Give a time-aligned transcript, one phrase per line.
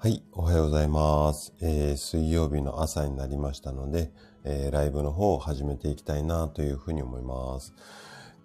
[0.00, 1.52] はい、おはようございます。
[1.60, 4.12] えー、水曜日の朝になりましたので、
[4.44, 7.74] えー、ライブの方を始めていきたいなというふうに思います。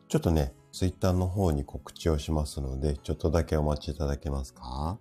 [0.08, 4.97] ちょっとね、ツイッターの方に告知をしますので、ちょっとだけお待ちいただけますか？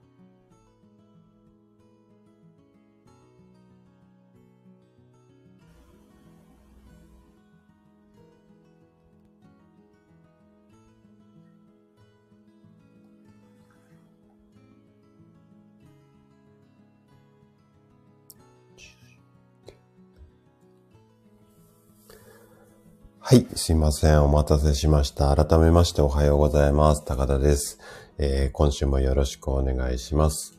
[23.33, 24.23] はい、すいません。
[24.25, 25.35] お待たせしました。
[25.35, 27.03] 改めましておはようございます。
[27.03, 27.79] 高田です。
[28.19, 30.59] えー、今週もよろしくお願いします。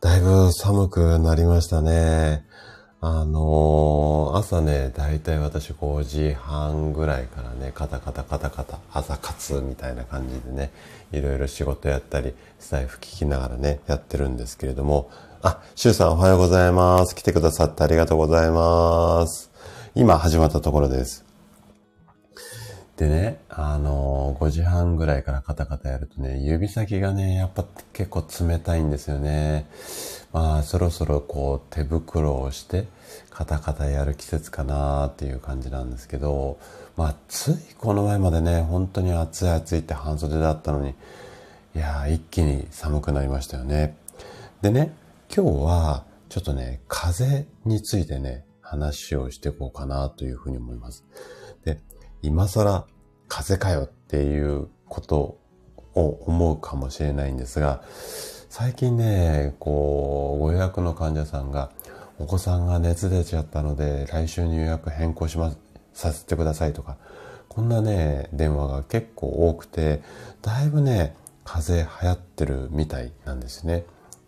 [0.00, 2.44] だいぶ寒くなりましたね。
[3.00, 10.70] あのー、朝ね、だいたい私5時半ぐらいからね、カタカタカタカタ、朝活みたいな感じでね、
[11.10, 15.10] いろいろ仕事やったり、スタイフ聞きながらね、やってるんですけれども、
[15.42, 17.16] あ、シュウさんおはようございます。
[17.16, 19.50] 来てくださってありがとうございます。
[19.96, 21.25] 今始まったところです。
[22.96, 29.66] でね、あのー、5時半ぐらいからカタカタやるとね、指先がね、やっぱ結構冷たいんですよね。
[30.32, 32.86] まあ、そろそろこう手袋をして、
[33.28, 36.58] カタカタやる季節かなっていう感じなんですけど、
[36.96, 40.94] まあ、ついこの前までね、本当に暑い暑いって半袖だったのに、
[41.74, 43.94] いやー、一気に寒くなりましたよね。
[44.62, 44.96] でね、
[45.34, 51.04] 今日は、ちょっとね、風についてね、話をしていこうかなというふうに思います。
[51.64, 51.78] で、
[52.26, 52.86] 今更
[53.28, 55.38] 風邪かよっていうこと
[55.94, 57.84] を思うかもしれないんですが、
[58.50, 61.70] 最近ね、こう、ご予約の患者さんが、
[62.18, 65.58] お子さんが熱出ちゃったので、来週に予約変更します、
[65.92, 66.96] させてくださいとか、
[67.48, 70.02] こんなね、電話が結構多くて、
[70.42, 73.84] だいぶね、風邪流行ってるみたいなんですね。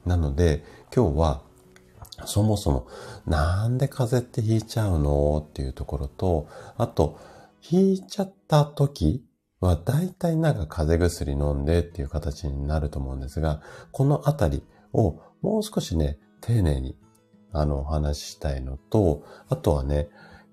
[0.06, 0.62] なので、
[0.94, 1.40] 今日は、
[2.26, 2.86] そもそも、
[3.26, 5.44] なんで風邪ってひいちゃうの？
[5.48, 7.18] っていうところと、あと、
[7.70, 9.24] 引いちゃった時
[9.60, 13.60] は大体なんか風邪薬飲んでっていう形になると思うんですが、
[13.92, 14.62] このあたり
[14.92, 16.96] をもう少しね、丁寧に
[17.52, 20.08] あのお話ししたいのと、あとはね、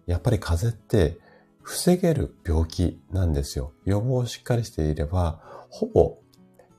[0.08, 1.20] やっぱり風邪って
[1.62, 3.74] 防げる病気なんですよ。
[3.86, 6.18] 予防をしっかりしていれば、ほぼ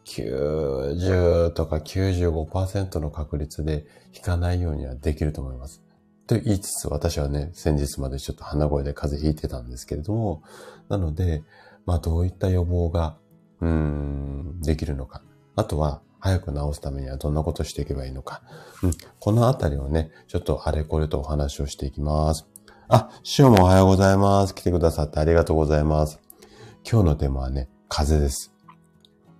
[0.04, 5.82] 90とか95%の確率で引かないようにはできると思います。
[6.26, 10.42] と言いつつ、私はね、先日までちょっと鼻声で風邪ひいてたんですけれども、
[10.88, 11.44] なので、
[11.84, 13.16] まあどういった予防が、
[13.60, 15.22] うん、できるのか。
[15.54, 18.42] あとは、早く治すためにはどんなことしていけばいいのか。
[18.82, 22.47] うん、このあたりをね、ちょっとあれこれとお話をしていきます。
[22.88, 24.54] あ、師匠もおはようございます。
[24.54, 26.20] 来てくださってありがとうございます。
[26.88, 28.53] 今日のテーマはね、風邪です。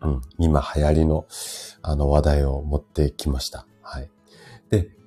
[0.02, 1.26] うん、今流行りの、
[1.82, 3.66] あの話題を持ってきました。
[3.82, 4.10] はい。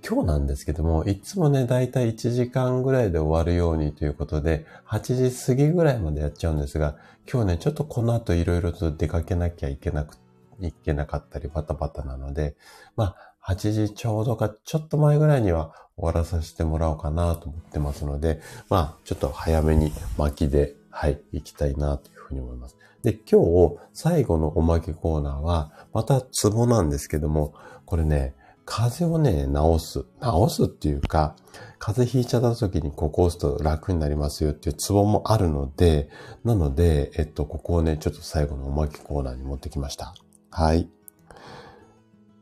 [0.08, 6.96] 今日なんですけども、いつもね、だいたい1時間ぐらいで終わるようにということで、8時過ぎぐらいまでやっちゃうんですが、
[7.32, 10.16] 今日ね、ちょっとこの後いろいろと出かけなきゃいけなく、
[10.62, 12.56] いけなかったりバタバタなので、
[12.96, 22.78] まあ、8時ちょうどかちょっと前ぐらいには終わらさせてもらおうかなと思ってますので、まあ、ちょっと早めに巻きで、はい、行きたいなというふうに思います。
[23.04, 27.54] で、今日最後のおまけコーナーは、またツボなんですけども、
[27.86, 28.36] これね、
[28.72, 30.06] 風邪をね、治す。
[30.22, 31.36] 治すっていうか、
[31.80, 36.08] 風邪ひいちゃった時にここを押すと楽になりますよっていうツボもあるので、
[36.44, 40.14] なので、えっと、ここをね、ちょっと最後のおまけコーナーに持ってきました。
[40.52, 40.88] はい。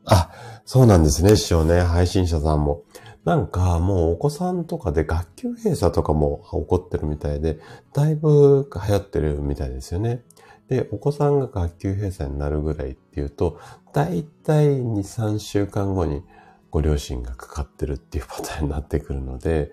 [0.04, 0.30] あ、
[0.66, 2.82] そうなんですね、師匠ね、配信者さんも。
[3.24, 7.58] なんかもうお子さんとかで学級閉鎖とかも起こってるみたいで、
[7.94, 10.24] だいぶ流行ってるみたいですよね。
[10.68, 13.58] で、お子さんが学級閉鎖になるぐらいっていうと、
[13.98, 16.22] だいたい2、3週間後に
[16.70, 19.72] ご両親がかかってるっていうパターンになってくるので、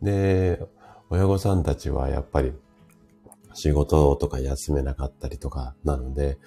[0.00, 0.62] で、
[1.10, 2.54] 親御さんたちはやっぱり
[3.52, 6.38] 仕事とか休めなかったりとかなので、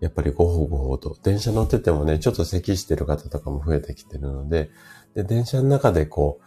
[0.00, 4.70] やっぱりごほごほと、電車乗っててもね、ちょっと咳してる方とかも増えてきてるので、
[5.14, 6.40] で、電車の中でこ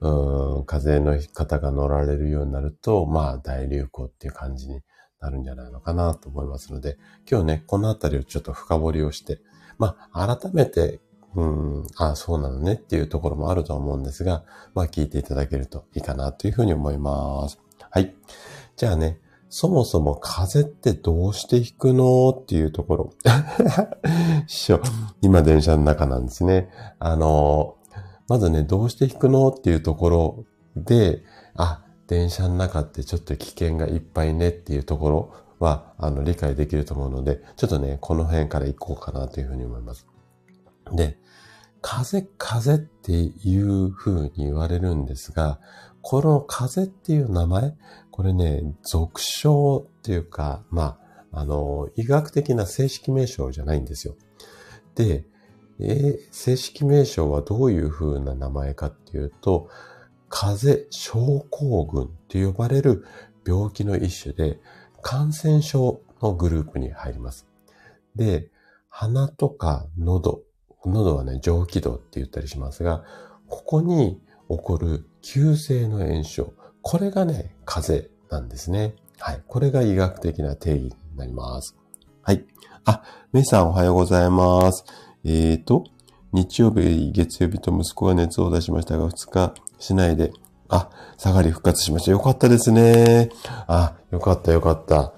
[0.00, 4.82] う、うん、風邪の方が乗られるようになると、まあ大流行っていう感じに
[5.20, 6.98] なるんじゃないのかなと思いますので、
[7.30, 9.40] 今日ね、このあたりをちょっと深掘りをして、
[9.78, 11.00] まあ、改めて、
[11.34, 17.58] うん、ああそうなのねっていうところもあると思うんですが、まあ、聞いていただけるといいかなというふうに思います。
[17.90, 18.14] はい。
[18.76, 23.12] じゃあね、そもそも風ってどうして引くのっていうところ。
[24.46, 24.80] 師匠、
[25.22, 26.70] 今電車の中なんですね。
[26.98, 27.76] あの、
[28.28, 30.44] まずね、どうして引くのっていうところ
[30.76, 31.22] で、
[31.54, 40.06] あ、電車の中ってちょっと危険がいっぱいねっていうところは、あの、理解できると思うので、ちょっとね、この辺から行こうかなというふうに思います。
[40.92, 41.18] で、
[41.80, 45.60] 風、風っていう風に言われるんですが、
[46.02, 47.74] この風っていう名前、
[48.10, 50.98] これね、俗称っていうか、ま
[51.32, 54.14] あ、あの、医学的な正式名称じゃないんですよ。
[54.94, 55.26] で、
[55.78, 59.68] えー、正式名称はどういう風な名前かっていうと、
[60.38, 63.06] 風邪症候群って呼ばれる
[63.46, 64.60] 病気の一種で、
[65.00, 67.46] 感染症のグループに入ります。
[68.16, 68.50] で、
[68.90, 70.42] 鼻とか喉、
[70.84, 73.02] 喉はね、上気道って言ったりしますが、
[73.48, 76.52] ここに起こる急性の炎症。
[76.82, 78.94] これがね、風邪なんですね。
[79.18, 79.42] はい。
[79.46, 81.78] これが医学的な定義になります。
[82.20, 82.44] はい。
[82.84, 83.02] あ、
[83.32, 84.84] メイさんおはようございます。
[85.24, 85.84] えーと、
[86.34, 90.32] 日曜日、月曜日と息子が熱を出しましたが、2日しないで、
[90.68, 92.10] あ、下がり復活しました。
[92.10, 93.30] よかったですね。
[93.66, 95.12] あ、よかったよかった。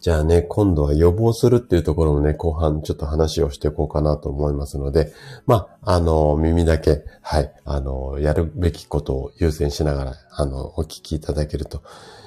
[0.00, 5.14] じゃあね、今度は予防するっていうところもね、後半ちょっと話をしていこうかなと思いますので、
[5.46, 11.82] まあ、あの、耳だけ、はい、あの、やるべきことを優先しながら、あの、お聞きいただけると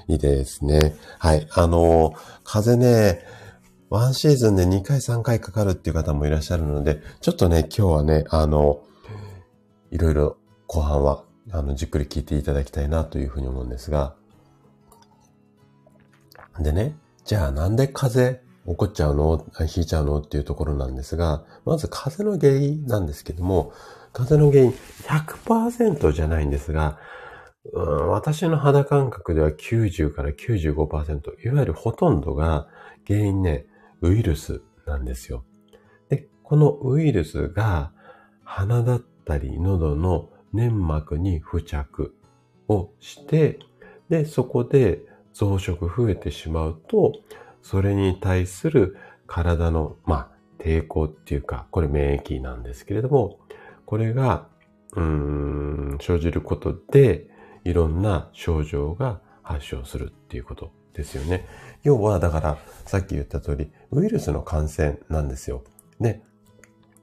[0.07, 0.95] いいですね。
[1.19, 3.19] はい、あの、風邪ね、
[3.91, 8.81] ワンシーズンで2回3回かかるっていう方もいらっしゃるので、ちょっとね、今日はね、あの、
[9.91, 10.37] いろいろ
[10.67, 14.15] 後半は、あの、じっくり聞いていただきたいなというふうに思うんですが、
[16.59, 19.45] でね、じゃあなんで風邪起こっちゃうの？
[19.61, 20.19] 引いちゃうの？
[20.19, 23.71] っていうところなんですが、まず風邪の原因なんですけども、
[24.11, 24.71] 風邪の原因
[25.03, 26.97] 100%じゃないんですが、
[27.73, 32.67] うん、私の肌感覚では90から95%、いわゆるほとんどが
[33.05, 33.67] 原因ね、
[34.01, 35.45] ウイルスなんですよ。
[36.09, 37.91] で、このウイルスが
[38.43, 42.15] 鼻だったり喉の粘膜に付着
[42.67, 43.59] をして、
[44.09, 45.01] で、そこで
[45.33, 47.13] 増殖増えてしまうと、
[47.61, 53.39] それに対する体の、まあ、抵抗っていうか、これ免疫なんですけれども、
[53.85, 54.47] これが、
[54.93, 57.27] うーん、生じることで、
[57.63, 61.45] いろんな症状が発症するっていうことですよね。
[61.83, 65.63] 要は、だから、さっき言った通り、ウイルスの感染なんですよ。
[65.99, 66.21] で、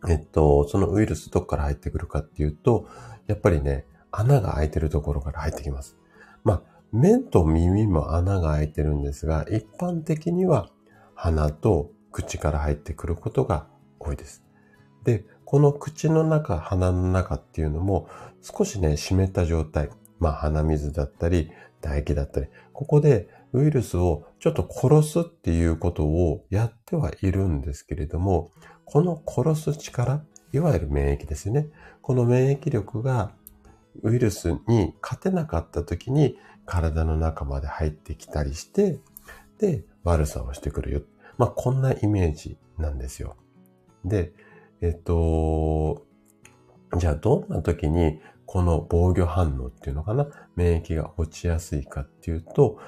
[0.08, 2.88] えっと、そのウイルスどこから入ってくるかっていうと、
[3.26, 5.96] やっぱりね、穴が開いてるところから入ってきます。
[6.44, 6.62] まあ、
[6.92, 10.70] 目と耳も穴が開いてるんですが、一般的には
[11.14, 13.66] 鼻と口から入ってくることが
[13.98, 14.44] 多いです。
[15.02, 18.08] で、この口の中、鼻の中っていうのも
[18.40, 19.90] 少しね、湿った状態。
[20.20, 21.50] まあ鼻水だったり、
[21.82, 28.50] 唾液だったり、ここでウイルスをちょっと殺すっていうことをやってはいるんですけれども、
[28.84, 30.24] この殺す力、
[30.54, 31.68] いわゆる免疫ですよね。
[32.00, 33.32] この免疫力が
[34.02, 39.00] ウイルスに勝てなかった時に体の中まで入ってきたりして、
[39.58, 41.02] で、悪さをしてくるよ。
[41.38, 43.36] まあ、こんなイメージなんですよ。
[44.04, 44.32] で、
[44.80, 46.06] えっと、
[46.98, 50.28] じゃあどんな時にこの防御反応っていうのかな？
[50.54, 52.78] 免疫が落ちやすいかっていうと、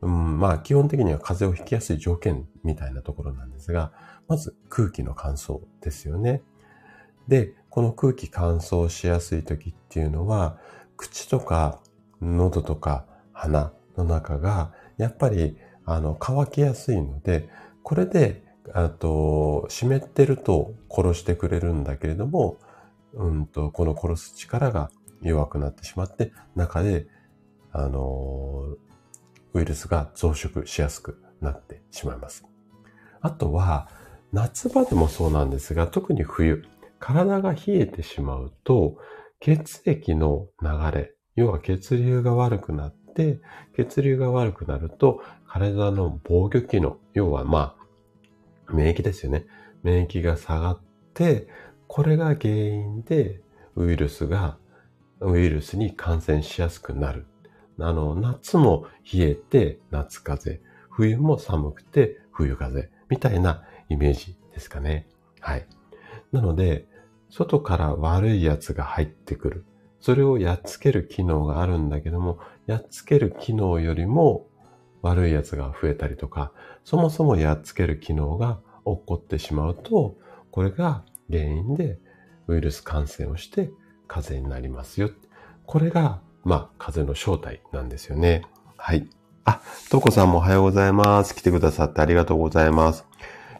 [0.00, 3.92] うん、まあ基本的には風邪をひきやすい条件みたいなところなんですが、
[4.28, 6.42] まず空気の乾燥ですよね。
[7.28, 10.58] で、この空気乾燥しやすい時っていうのは、
[10.96, 11.80] 口とか
[12.20, 17.48] 喉とか鼻の中が、やっぱり、あの、乾きやすいので、
[17.82, 18.42] これで、
[18.72, 22.58] あと、湿ってると殺してくれるんだけれども、
[23.14, 24.90] うんと、この殺す力が
[25.22, 27.06] 弱くなってしまって、中で、
[27.72, 28.76] あの、
[29.52, 32.44] ウイルスが増殖しやすくなってしまいます。
[33.20, 33.88] あとは、
[34.32, 36.64] 夏場でもそうなんですが、特に冬、
[37.06, 38.96] 体が冷えてしまうと、
[39.38, 43.38] 血液の流れ、要は血流が悪くなって、
[43.76, 47.76] 血流が悪くなると、体の防御機能、要はま
[48.68, 49.46] あ、免疫ですよね。
[49.84, 50.80] 免疫が下がっ
[51.14, 51.46] て、
[51.86, 53.40] これが原因で
[53.76, 54.58] ウイルスが、
[55.20, 57.26] ウイルスに感染しやすくなる。
[57.78, 65.06] あの、夏も冷えて夏風邪、冬も寒くて冬風邪、みたいなイメージですかね。
[65.38, 65.68] はい。
[66.32, 66.88] なので、
[67.36, 69.66] 外から悪いやつが入ってくる。
[70.00, 74.46] それをやっつける機能があるんだけども、やっつける機能よりも
[75.02, 76.52] 悪いやつが増えたりとか、
[76.82, 80.16] そもそもやっつける機能が起こってしまうと、
[80.50, 81.98] これが原因で
[82.46, 83.70] ウイルス感染をして
[84.08, 85.10] 風邪になりますよ。
[85.66, 88.46] これが、まあ、風邪の正体なんですよね。
[88.78, 89.06] はい。
[89.44, 91.34] あ、トコさんもおはようございます。
[91.34, 93.05] 来てくださってありがとうございます。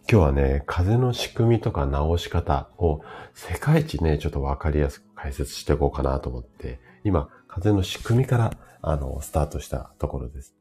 [0.08, 3.00] 今日はね、風邪の仕組みとか治し方を
[3.34, 10.54] 世界一ね、ちょっとわかりやすく解説していこうかなと思って、今、風の仕組みから、あの、スタートしたところです。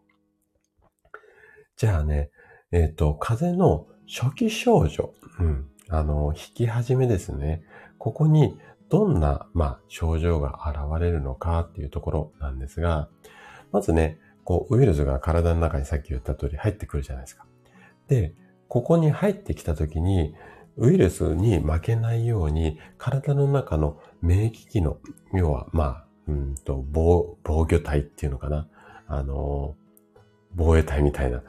[1.78, 2.32] じゃあね、
[2.72, 7.62] えっ、ー、と、風邪の初期症状、うん、あの、引き始めですね。
[8.00, 8.58] ここに
[8.90, 13.10] どんな、まあ、症状が現れるのかっていうところなんですが、
[13.72, 17.46] まずね、こう、ウイルスが体の中にさっき言った通り入ってくるじゃないですか。
[18.08, 18.34] で、
[18.68, 20.36] ここに入ってきた時に、
[20.78, 24.98] ウイルスに負けないように、体の中の免疫機能、
[25.34, 28.68] 要は、まあ、うんと、防、防御体っていうのかな。
[29.08, 29.76] あの、
[30.56, 31.44] 防衛体みたいな。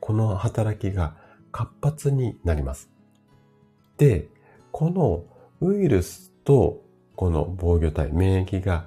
[0.00, 1.16] この働きが
[1.52, 2.90] 活発になります。
[3.96, 4.28] で、
[4.72, 5.24] この
[5.60, 6.82] ウイルスと
[7.16, 8.86] この防御体、免疫が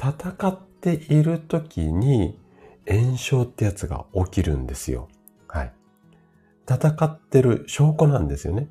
[0.00, 2.38] 戦っている時に
[2.88, 5.08] 炎症ってやつが起きるんですよ。
[6.68, 8.68] 戦ってる証拠なんですよね。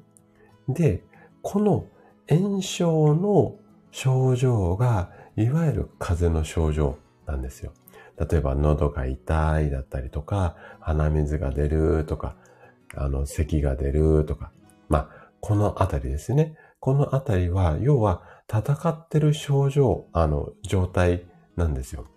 [0.67, 1.03] で、
[1.41, 1.87] この
[2.29, 3.55] 炎症の
[3.91, 7.71] 症状が、いわゆる風邪の症状なんですよ。
[8.17, 12.35] 例えば、喉が痛いだったりとか、鼻水が出るとか、
[12.95, 14.51] あの、咳が出るとか。
[14.89, 16.55] まあ、このあたりですね。
[16.79, 21.25] このあたりは、要は、戦ってる症状、あの、状態
[21.55, 22.07] なんですよ。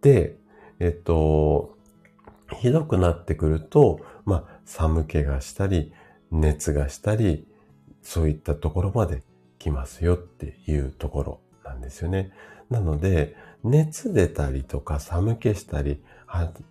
[0.00, 0.36] で、
[0.78, 1.76] えっと、
[2.60, 5.92] ひどくなってくると、まあ、寒気がしたり、
[6.30, 7.46] 熱がしたり、
[8.02, 9.22] そういったところまで
[9.58, 12.30] 来ますよっていうところなんですよね。
[12.70, 16.02] なので、熱出たりとか寒気したり、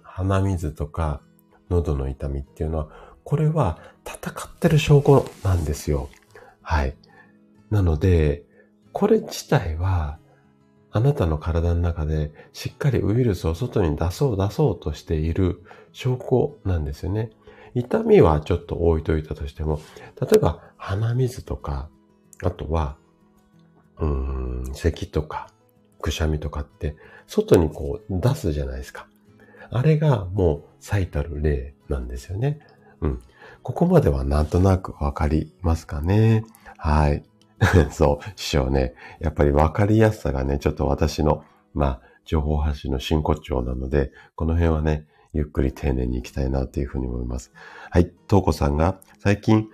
[0.02, 1.22] 鼻水とか
[1.70, 2.90] 喉の痛みっていうのは、
[3.24, 6.10] これは戦ってる証拠なんですよ。
[6.62, 6.96] はい。
[7.70, 8.44] なので、
[8.92, 10.18] これ自体は、
[10.94, 17.32] あなたの体の中でしっかりウイルスを外に出そう出そうとしている証拠なんですよね。
[17.74, 19.82] 痛みはちょっと置いといたとしても、
[20.20, 21.90] 例えば鼻水とか、
[22.44, 22.98] あとは、
[24.00, 25.50] うーん、咳とか、
[26.02, 26.96] くしゃみとかって、
[27.28, 29.08] 外にこう出すじゃないですか。
[29.70, 32.60] あれがもう最たる例なんですよね。
[33.02, 33.22] うん。
[33.64, 36.44] ここまではなんとなくわかりますかね。
[36.78, 37.24] はい。
[37.92, 38.96] そう、師匠ね。
[39.20, 47.52] やっぱりわかりやすさがね、ちょっと私の、まあ、情報発信の真骨頂なので、この辺はね、ゆっくり丁寧に行きたいなというふうに思います。
[47.90, 48.12] はい。
[48.28, 49.70] とうこさんが、最近、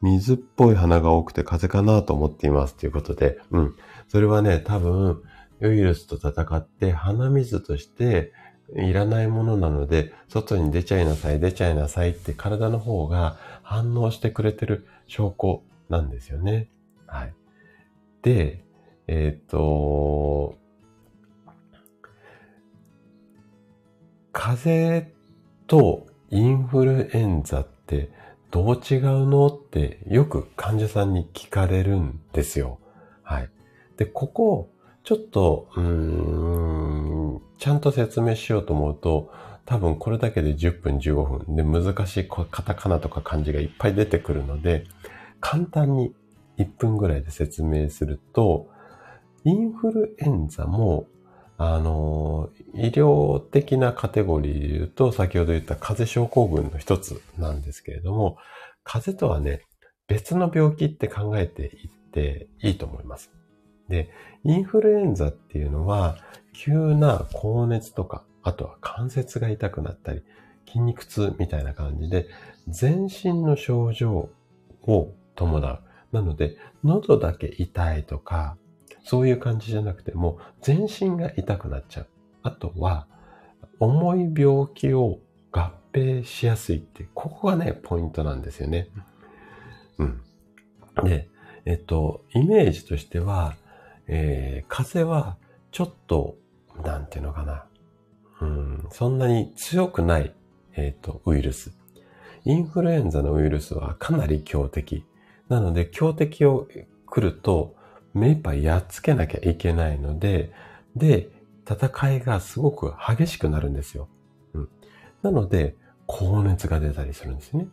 [0.00, 3.74] 水っぽい花が多くて風邪かなと思っていますということで、うん。
[4.08, 5.22] それはね、多分、
[5.60, 8.32] ウイルスと戦って鼻水として
[8.76, 16.68] いらないものなので、外に出ちゃいなさい、出ちゃいなさいって体の方が反応してくれてる証拠なんですよね。
[17.06, 17.34] はい。
[18.22, 18.64] で、
[19.06, 20.57] えっ、ー、と、
[24.38, 25.12] 風邪
[25.66, 28.12] とインフルエンザって
[28.52, 32.78] どう違うのってよく患者さんに聞かれるんですよ。
[33.24, 33.50] はい。
[33.96, 34.70] で、ここ、
[35.02, 39.32] ちょっと、うーん、ちゃんと説明しようと思うと、
[39.66, 44.84] 多分これだけで10分15分で難しいカタカナとか漢字がいっぱい出てくるので、
[45.40, 46.14] 簡単に
[46.58, 48.68] 1分ぐらいで説明すると、
[49.42, 51.06] インフルエンザも、
[51.60, 58.38] あの、医療的なカテゴリーで言うと、先ほど言った風邪症候群の一つなんですけれども、
[58.84, 59.62] 風邪とはね、
[60.06, 63.32] 別の病気って考えていっていいと思います。
[63.88, 64.08] で、
[64.44, 66.18] インフルエンザっていうのは、
[66.54, 70.22] 急な高熱とか、あとは関節が痛くなったり、
[70.66, 72.28] 筋肉痛みたいな感じで、
[72.68, 74.30] 全身の症状
[74.82, 75.80] を伴う。
[76.12, 78.56] なので、喉だけ痛いとか、
[79.08, 82.06] そういう感じじゃなくても、全身が痛くなっちゃう。
[82.42, 83.06] あとは、
[83.80, 88.90] 重い病気を合併しやすいって、ここがね、ポイントなんですよね。
[89.96, 90.20] うん。
[91.04, 91.30] で、
[91.64, 93.56] えっと、イメージとしては、
[94.08, 95.38] えー、風邪は
[95.72, 96.36] ちょっと、
[96.84, 97.64] なんていうのかな。
[98.42, 100.34] うん、そんなに強くない、
[100.74, 101.72] えっ、と、ウイルス。
[102.44, 105.06] インフルエンザのウイルスはかなり強敵。
[105.48, 106.68] なので、強敵を
[107.06, 107.77] 来ると、
[108.14, 110.52] 目いっぱいやっつけなきゃいけないので、
[110.96, 111.30] で、
[111.68, 114.08] 戦いがすごく激しくなるんですよ。
[114.54, 114.68] うん、
[115.22, 117.68] なので、高熱が出たりするんですね。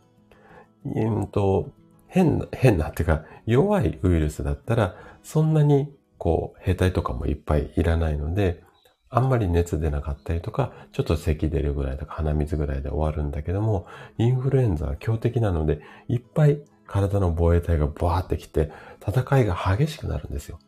[0.86, 1.70] うんと、
[2.08, 8.64] 変な、変なっていうか、弱いウイルスだったら、そんなに、こう、兵隊とかもいっぱいいらないので、
[9.10, 13.88] あんまり熱出なかったりとか、ちょっと咳出るぐらいとか鼻水ぐらいで終わるんだけども、
[14.18, 18.72] インフルエンザは強敵なので、いっぱい体の防衛隊がバーってきて、
[19.06, 20.60] 戦いが激しくなるんですよ。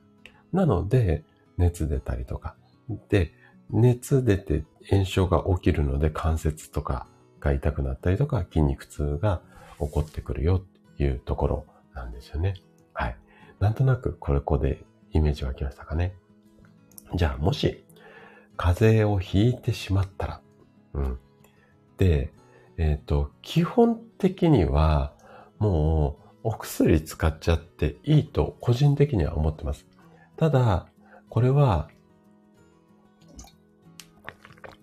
[0.51, 1.23] なので、
[1.57, 2.55] 熱出たりとか。
[3.09, 3.33] で、
[3.69, 7.07] 熱出て炎症が起きるので関節とか
[7.39, 9.41] が痛くなったりとか筋肉痛が
[9.79, 12.55] 起こってくるよっていうところなんですよね。
[12.93, 13.17] はい。
[13.59, 16.13] なんとなくこれこでイメージ湧きましたかね。
[17.15, 17.83] じゃあもし
[18.55, 20.41] 風邪をひいてしまったら、
[20.93, 21.19] うん。
[21.97, 22.31] で、
[22.77, 25.13] えっ、ー、と、基本的には
[25.59, 29.85] もうお薬使っちゃっていいと個人的には思ってます。
[30.37, 30.87] ただ、
[31.29, 31.89] これは、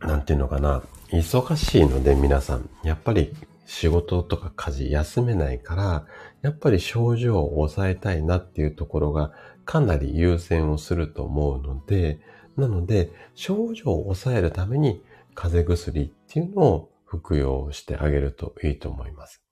[0.00, 3.32] なんていうのかな、忙しいので皆さん、やっぱり
[3.66, 6.06] 仕事とか家事休めないから、
[6.42, 9.32] やっぱり症状を抑えたいなっていうところが
[9.64, 12.20] かなり優先をすると思うので、
[12.56, 15.02] なので、症状を抑えるために
[15.34, 19.43] 風邪薬っていうのを服用してあげるといいと思います。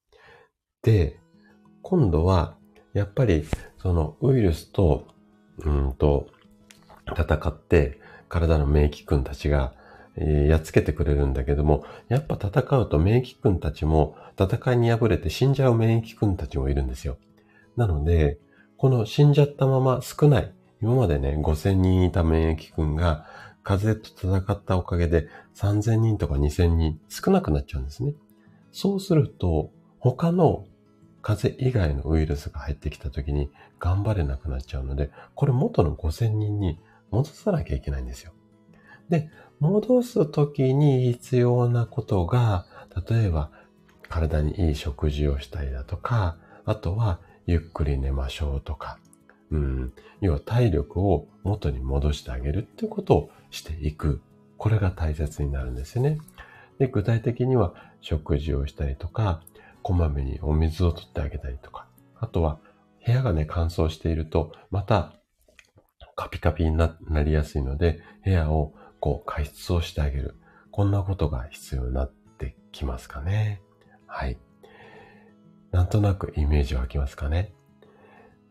[0.83, 1.21] で、
[1.83, 2.57] 今度は、
[2.93, 3.45] やっぱり、
[3.79, 5.07] そのウイルスと、
[5.59, 6.27] うんと、
[7.07, 9.75] 戦って体の免疫君たちが、
[10.17, 17.17] やっつけてくれるんだけども、やっぱ戦うと免疫君たちも戦いに敗れて死んじゃう免疫君たちもいるんですよ。
[17.77, 18.39] なので、
[18.77, 23.27] この死んじゃったまま少ない、今までね、5000人いた免疫君が
[23.63, 28.15] 風邪と戦ったおかげで3000人とか2000人少なくなっちゃうんですね。
[28.73, 30.67] そうすると、他の
[31.23, 36.79] 風邪以外のウイルスが入ってきた時に頑張れなくなっちゃうので、これ元の5000人に
[37.11, 38.33] 戻さなきゃいけないんですよ。
[39.09, 42.67] で、戻す時に必要なことが、
[43.09, 43.51] 例えば
[44.09, 48.99] 体にいい食事をしたりだとか、あとはゆっくり寝ましょうとか、
[49.51, 54.21] うん、要は体力を元に戻してあげるってことをしていく。
[54.57, 56.19] これが大切になるんですよね。
[56.79, 59.43] で、具体的には食事をしたりとか、
[59.83, 61.87] こまめにお水を取ってあげたりとか、
[62.19, 62.59] あとは
[63.05, 65.15] 部屋がね、乾燥していると、また
[66.15, 70.37] カピカピになりやすいので、部屋をこう加湿をしてあげる。
[70.71, 73.61] こんなことが必要になってきますかね。
[74.07, 74.39] はい。
[75.71, 77.53] なんとなくイメージ湧きますかね。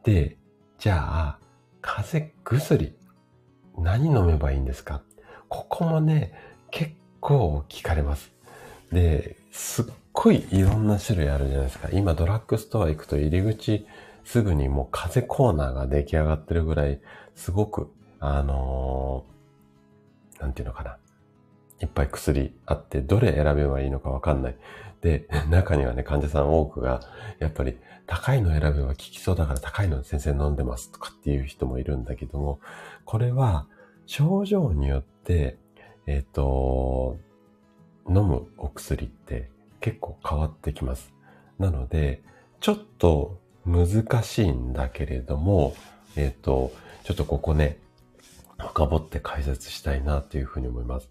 [0.04, 0.38] で、
[0.80, 1.40] じゃあ、
[1.82, 2.96] 風邪薬、
[3.78, 5.02] 何飲めばいいんですか？
[5.48, 6.34] ここもね、
[6.72, 8.32] 結構聞かれます。
[8.92, 11.90] で、すっごいいろんな種類あるじゃないですか。
[11.92, 13.86] 今ドラッグストア行くと入り口
[14.24, 17.00] すぐにもう風コーナーが出来上がってるぐらい、
[17.36, 20.98] すごく、あのー、なんていうのかな。
[21.82, 24.56] いっぱい薬あって、どれ選べばいいのかわかんない。
[25.02, 27.02] で、 中にはね、患者さん多くが、
[27.40, 32.60] やっぱり高いの選べば効きそうだから高いの先生飲んでますとかっていう人もいるんだけども、
[33.06, 33.68] これは
[34.06, 35.58] 症状によって、
[36.06, 37.18] えっ、ー、と、
[38.08, 39.51] 飲むお薬って
[39.82, 41.14] 結構変わってきます。
[41.60, 42.24] なので、
[42.60, 45.76] ちょっと難しいんだけれども、
[46.16, 46.72] えっ、ー、と、
[47.04, 47.80] ちょっとここね、
[48.58, 51.10] 深掘って解説したいなというふうに思います。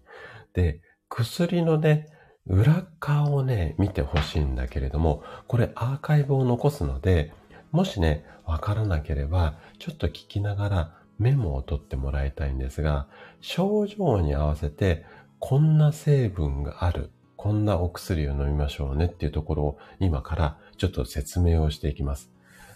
[0.53, 2.07] で、薬のね、
[2.47, 7.33] 裏側をね、見てほしいんだけれども、これアーカイブを残すので、
[7.71, 13.07] もしね、わからなければ、ちょっと聞きながらメモを取ってもらいたいんですが、
[13.41, 15.05] 症状に合わせて、
[15.39, 22.29] こんな成分がある、こんなお薬を飲みましょうねっていうところを今からちょっと説明をしていきます。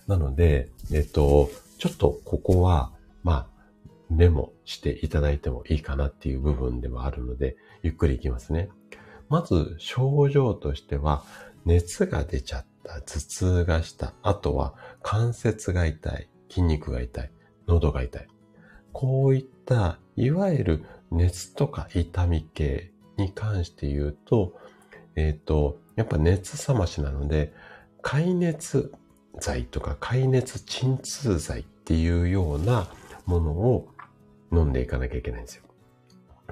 [0.07, 3.47] なので、えっと、ちょっとここは、まあ、
[4.09, 8.69] メモしていただいてもいいかなっていう部分ではあるので、ゆっくりいきますね。
[9.29, 11.23] まず症状としては、
[11.63, 14.73] 熱が出ちゃった、頭痛がした、あとは
[15.03, 17.31] 関節が痛い、筋肉が痛い、
[17.67, 18.27] 喉が痛い。
[18.93, 24.53] こういった、いわゆる熱とか痛み系に関して言うと、
[25.15, 27.53] えっ、ー、と、やっぱ熱冷ましなので、
[28.01, 28.91] 解熱
[29.39, 32.87] 剤とか解熱鎮痛剤っていうような
[33.25, 33.87] ものを
[34.51, 35.63] 飲んでいかなきゃいけないんですよ。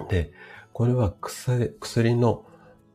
[0.10, 0.32] で、
[0.72, 2.46] これは薬の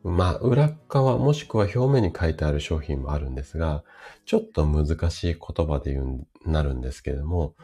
[0.04, 3.84] まあ、裏側もしくは表面に書いてある商品もあるんですが、
[4.26, 7.54] ちょっと難しい言葉で言う、なるんですけれども、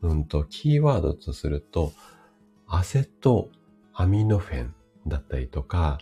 [0.00, 1.92] うんと、キーワードとすると、
[2.66, 3.50] アセト
[3.94, 4.74] アミノフェン
[5.06, 5.98] だったりとか、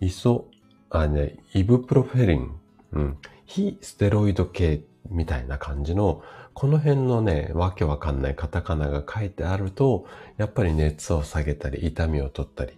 [0.00, 0.48] イソ、
[0.90, 2.52] あ、ね、イブプロフェリン、
[2.92, 6.22] うん、非ステロイド系みたいな感じの、
[6.54, 12.76] この辺のね、わけわかんないカタカナが書いてあると、やっぱり熱を下げたり、痛みを取ったり、っ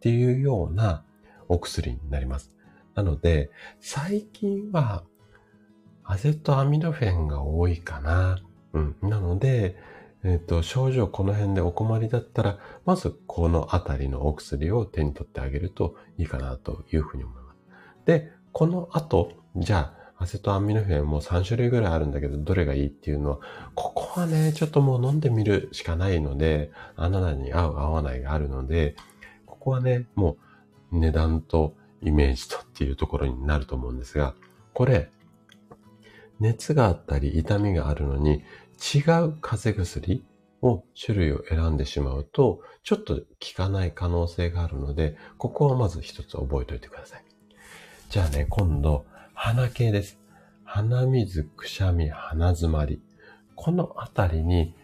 [0.00, 1.04] ていうような
[1.48, 2.54] お薬になります。
[2.94, 3.50] なので、
[3.80, 5.04] 最近は
[6.04, 8.38] アゼトアミノフェンが多いかな。
[8.72, 8.96] うん。
[9.02, 9.76] なので、
[10.22, 17.58] えっ、ー、と、症状この辺でお困りだったら、まずこのあたりのお薬を手に取ってあげるといいかなというふうに思います。
[18.04, 23.38] で、この後、じゃあ、アセトアミノフェンも3種類ぐらいあるんだけど、どれがいいっていうのは、
[23.74, 28.96] ここはね、ちょっともう飲んでみるしかないので、あなたに合う合わないがあるので、
[29.46, 30.36] ここはね、も
[30.92, 34.34] う値段とイメージとっていうところになると思うんですが、
[34.74, 35.10] これ、
[36.38, 38.42] 熱があったり痛みがあるのに
[38.80, 40.24] 違う風邪薬
[40.62, 43.22] を種類を選んでしまうと、ちょっと効
[43.54, 47.24] かない可能性があるので、ここはまず一つ覚えておいてください。
[48.08, 50.18] じゃあね、今度、鼻系です。
[50.64, 53.02] 鼻水、くしゃみ、鼻詰まり。
[53.54, 54.74] このあたりに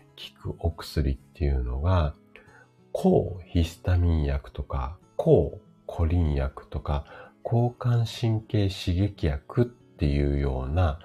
[0.43, 2.15] 効くお薬っていうのが、
[2.93, 10.99] 抗ヒスタミン薬とか、抗コリン薬とか、交感神経刺激薬っていうような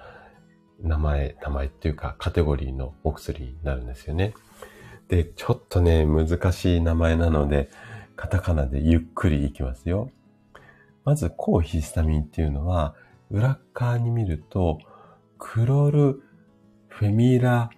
[0.82, 4.34] 名前、名前っていうかカテゴリーのお薬になるんですよね。
[5.08, 7.70] で、ちょっとね、難しい名前なので、
[8.16, 10.10] カタカナでゆっくりいきますよ。
[11.04, 12.94] まず、抗ヒスタミンっていうのは、
[13.30, 14.78] 裏側に見ると、
[15.38, 16.22] クロル
[16.88, 17.70] フェミラ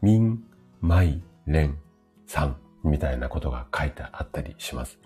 [0.00, 0.44] ミン
[0.80, 1.78] マイレン
[2.26, 4.98] 酸みたいなことが書いてあったりします。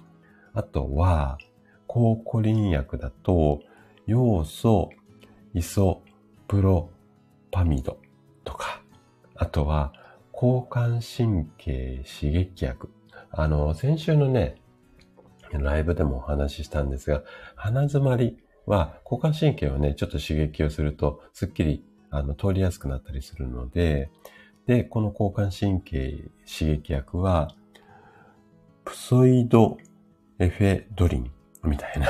[0.54, 1.38] あとは、
[1.86, 3.60] 抗コリン薬だと、
[4.06, 4.90] 要素、
[5.52, 6.02] イソ
[6.48, 6.90] プロ
[7.56, 7.96] パミド
[8.44, 8.82] とか、
[9.34, 9.94] あとは、
[10.34, 12.90] 交感神経刺激薬。
[13.30, 14.60] あの、先週のね、
[15.52, 17.22] ライブでもお話ししたんですが、
[17.54, 24.10] 鼻詰まりは、交感神経をね、ちょっと刺激をすると、すっきり、あの、通りやすくなったりするので、
[24.66, 27.54] で、この交感神経刺激薬は、
[28.84, 29.78] プソイド
[30.38, 31.30] エフェドリン
[31.64, 32.06] みたいな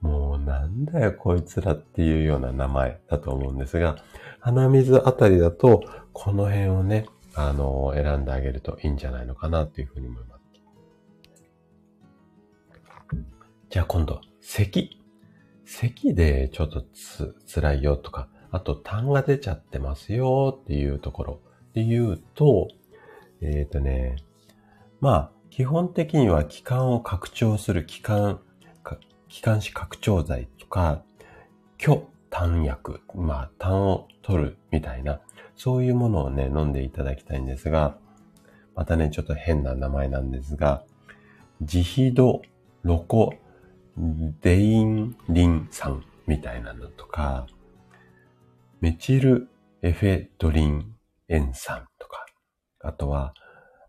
[0.00, 3.96] もうなんだよこいつらっていうような名前だと思うんですが、
[4.40, 10.44] 鼻水あたりだと、この辺をね、あの、選んであげるといいんじゃないのかなっていうふうに思います。
[13.70, 15.00] じゃあ今度、咳。
[15.64, 21.40] 咳でちょっとつ、辛いよとか、あと痰が出ちゃってますよっていうところ
[21.72, 22.68] で言うと、
[23.40, 24.16] えっ、ー、とね、
[25.00, 28.40] まあ、基本的には気管を拡張する気管、
[29.34, 31.02] 気管支拡張剤とか、
[31.76, 35.20] 虚痰薬、まあ、痰を取るみたいな、
[35.56, 37.98] そういうものをね、飲んでいただきたいんですが、
[38.76, 40.84] またね、ちょっと変な名前なんですが、
[41.60, 42.42] ジヒド
[42.84, 43.34] ロコ
[44.40, 47.48] デインリン酸みたいなのとか、
[48.80, 49.48] メチル
[49.82, 50.94] エフェドリン
[51.26, 52.24] 塩酸とか、
[52.78, 53.34] あとは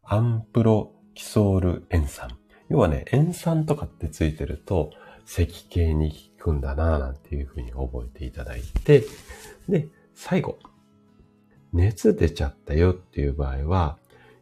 [0.01, 2.29] アンプロキソール塩酸。
[2.67, 4.89] 要はね、塩酸とかってついてると、
[5.25, 9.05] 石形に効くんだなぁなんていうふうに覚えていただいて、
[9.67, 10.57] で、最後。
[11.73, 13.97] 熱出ちゃったよっていう場合は、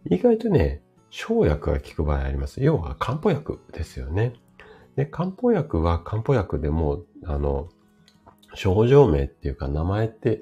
[0.09, 2.63] 意外とね、生薬が効く場合あります。
[2.63, 4.33] 要は漢方薬ですよね。
[4.95, 7.69] で、漢方薬は漢方薬でも、あの、
[8.53, 10.41] 症状名っていうか名前って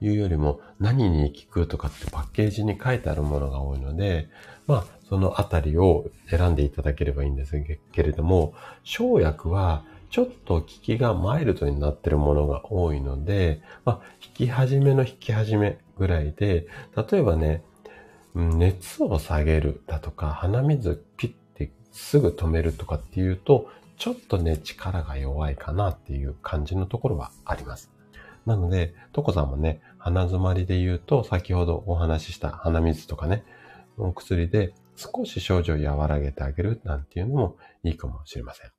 [0.00, 4.28] いうよりも何に効くとかってパッケージに書いてあるものが多いので、
[4.66, 7.52] まあ、そのあたりを選んでいただければいいんです
[7.92, 16.66] けれども、生薬はちょっと効きがマイルドになってるものが多いので、まあ、引き始めの引き始めぐらいで、
[17.10, 17.62] 例えばね、
[18.34, 27.90] 熱を下げるだとか、鼻水ピッてすぐ止めるとかっていうと、ちょっとね、力が弱いかなっていう感じのところはあります。
[28.48, 33.44] なので、トコさんもね、鼻詰まりで言うと、先ほどお話しした鼻水とかね、
[33.98, 38.70] お薬で少し症状を和らげてあげるなんていうのもいいかもしれません。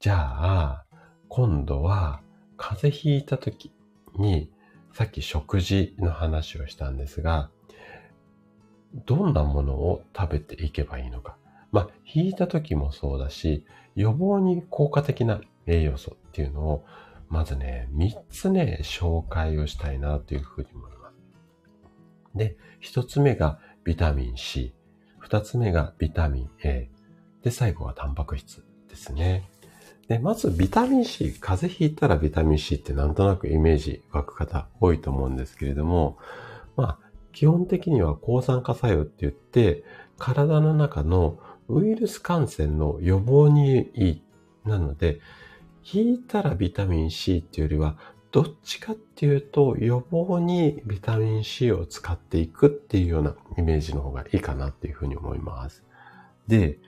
[0.00, 0.84] じゃあ、
[1.28, 2.20] 今度は
[2.58, 3.72] 風邪ひいた時
[4.18, 4.50] に、
[4.92, 7.50] さっき食事の話をしたんですが、
[9.06, 11.36] どんなものを食べていけばいいのか。
[11.70, 16.84] まあ、引いた時もそうだし、予防に効果的な栄養素っていうのを、
[17.32, 22.36] まずね、3つね、紹介をしたいなというふうに思います。
[22.36, 24.74] で、1つ目がビタミン C、
[25.26, 26.90] 2つ目がビタミン A、
[27.42, 29.48] で、最後はタンパク質ですね。
[30.08, 36.18] で、まずビタミン C、風邪ひいたらビタミン C ってなんとなくイメージ湧く方多いと思うんですけれども、
[36.76, 36.98] まあ、
[37.32, 39.84] 基本的には抗酸化作用って言って、
[40.18, 44.22] 体の中のウイルス感染の予防にいい。
[44.66, 45.20] なので、
[45.84, 47.96] 引いたらビタミン C っていうよりは、
[48.30, 55.84] どっちかっていうと予防にビタミン C を使っていくっていうようなイメージの方がいいかなっていうふうに思います。
[56.48, 56.78] で、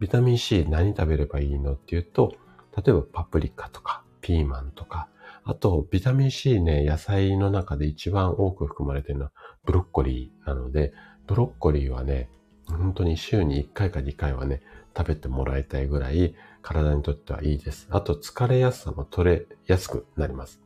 [0.00, 2.34] ビタミン C 何食べればいいのっていうと、
[2.76, 5.08] 例えばパプリカとかピーマンとか、
[5.44, 9.32] あとビタミン C ね、野菜の中で一番多く含まれてるのは
[9.64, 10.92] ブロッコリーなので、
[11.28, 12.28] ブロッコリーはね、
[12.66, 14.62] 本当に週に1回か2回はね、
[14.96, 17.88] 食べてもらいたいぐらい体にとってはいいです。
[17.90, 20.60] あと疲れやすさも取れやすくなります。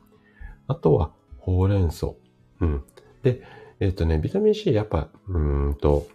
[0.67, 2.13] あとはほうれん草。
[2.61, 2.83] うん。
[3.23, 3.41] で、
[3.79, 6.07] えっ、ー、とね、ビタミン C やっぱ、うんと、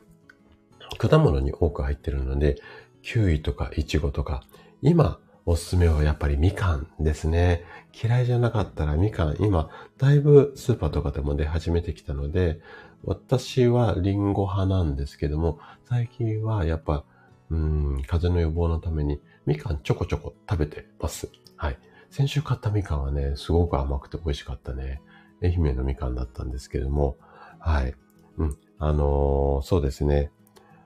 [0.98, 2.56] 果物に多く入ってるので、
[3.02, 4.42] キウイとかイチゴとか、
[4.82, 7.64] 今おすすめはやっぱりみかんですね。
[8.00, 12.60] 嫌いじゃなかったらみかん、今、だいぶスーパーとかでも出始めてきたので、
[13.04, 17.04] 私はリンゴ派なんですけども、最近はやっぱ、
[17.50, 21.30] うん、風邪の予防のためにみかんちょこちょこ食べてます。
[21.56, 21.78] はい。
[22.10, 25.02] 先週買ったみかんはね、すごく甘くて美味しかったね。
[25.42, 27.16] 愛媛のみかんだったんですけども、
[27.58, 27.94] はい。
[28.38, 28.56] うん。
[28.78, 30.30] あのー、そうですね。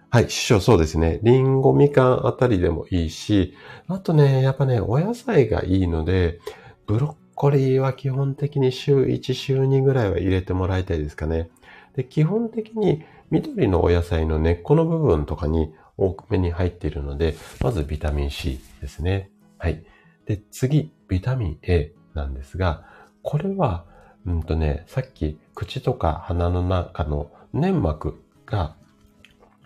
[0.09, 1.21] はい、師匠そうですね。
[1.23, 3.55] リンゴ、みかんあたりでもいいし、
[3.89, 6.41] あとね、やっぱね、お野菜がいいので、
[6.87, 11.51] ブロッコリーは基本的に週1、週2ぐらいは入れてもらいたいですかね。
[11.97, 19.31] で、基本的に緑のお野菜の根っこの部分とかに多めに入っているので、まずビタミン C ですね。
[19.59, 19.85] はい。
[20.27, 22.85] で、次、ビタミン A なんですが、
[23.23, 23.85] これは、
[24.27, 28.77] うんとね、さっき口とか鼻の中の粘膜が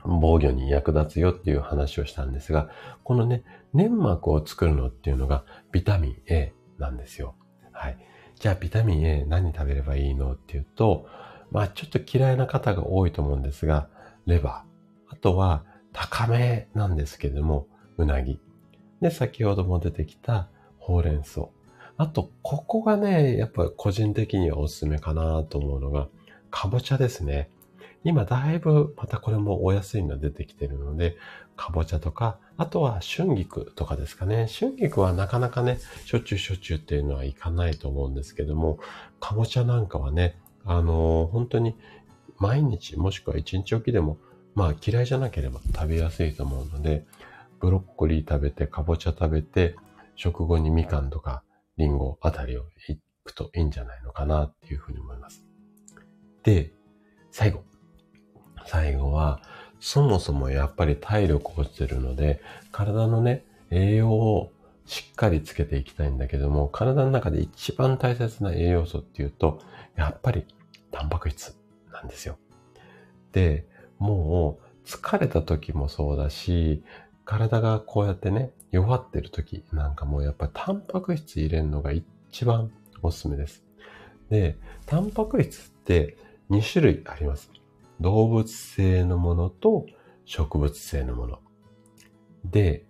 [0.05, 2.71] 防御に役立つよっていう話をしたんですが、
[3.03, 7.35] このね、粘膜を作るのっていうのがビタミン A なんですよ。
[7.73, 7.99] はい。
[8.39, 11.07] じゃあビタミン A 何食べればいいのっていうと、
[11.51, 13.89] まあちょっと嫌いな方が多いと思うんですが、
[14.27, 15.15] レバー。
[15.15, 18.41] あとは高めなんですけども、うなぎ。
[19.01, 20.49] で、先ほども出てきた
[20.79, 21.49] ほうれん草。
[21.97, 26.09] あと、ここがね、やっぱ個人的にはおすすめかなと思うのが、
[26.51, 27.51] かぼちゃですね。
[28.03, 31.17] 今だいぶまたこれもお安いの出てきてるので、
[31.57, 34.49] かぼちゃとか、あとは春菊とかですかね。
[34.49, 38.79] 春菊はなかなかね、しょっちゅうしょっちゅうっていうのはいかないと思うんですけども、
[39.21, 41.77] かぼちゃなんかはね、あのー、本当に
[42.39, 44.17] 毎日もしくは一日おきでも、
[44.55, 47.05] まあ嫌いじゃなければ食べやすいと思うので、
[47.61, 49.77] ブロッコリー食べて、かぼちゃ食べて、
[50.17, 51.43] 食後にみかんとか
[51.77, 55.45] リンゴあたりを行くといいんじゃないのかなっていうふうに思います。
[56.43, 56.73] で、
[57.31, 57.65] 最後。
[58.67, 59.43] 最後は、
[59.79, 64.53] そもそもやっぱり体力落ちてるので、体のね、栄養を
[64.85, 69.61] しっかりつけていきたいんだけども、体の中で一番大切な栄養素っていうと、
[69.97, 70.45] やっぱり
[70.91, 71.57] タンパク質
[71.93, 72.39] なんですよ。
[73.33, 73.67] で、
[74.01, 76.83] もう疲れた時もそうだし、
[77.25, 83.63] 体がこうやってね、弱ってる時なんかもやっぱりタンパク質入れるのが一番おすすめです。
[84.31, 86.17] で、タンパク質って
[86.51, 87.51] 2種類あります。
[88.01, 89.87] 動物性のものと
[90.25, 91.39] 植物性のもの。
[92.45, 92.85] で、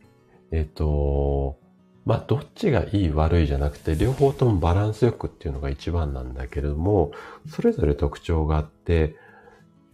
[0.53, 1.59] えっ、と、
[2.05, 7.12] まあ、どっちがいい悪いじゃなくて、両方ともバランスよくっていうのが一番なんだけれども、
[7.49, 9.16] それぞれ特徴があって、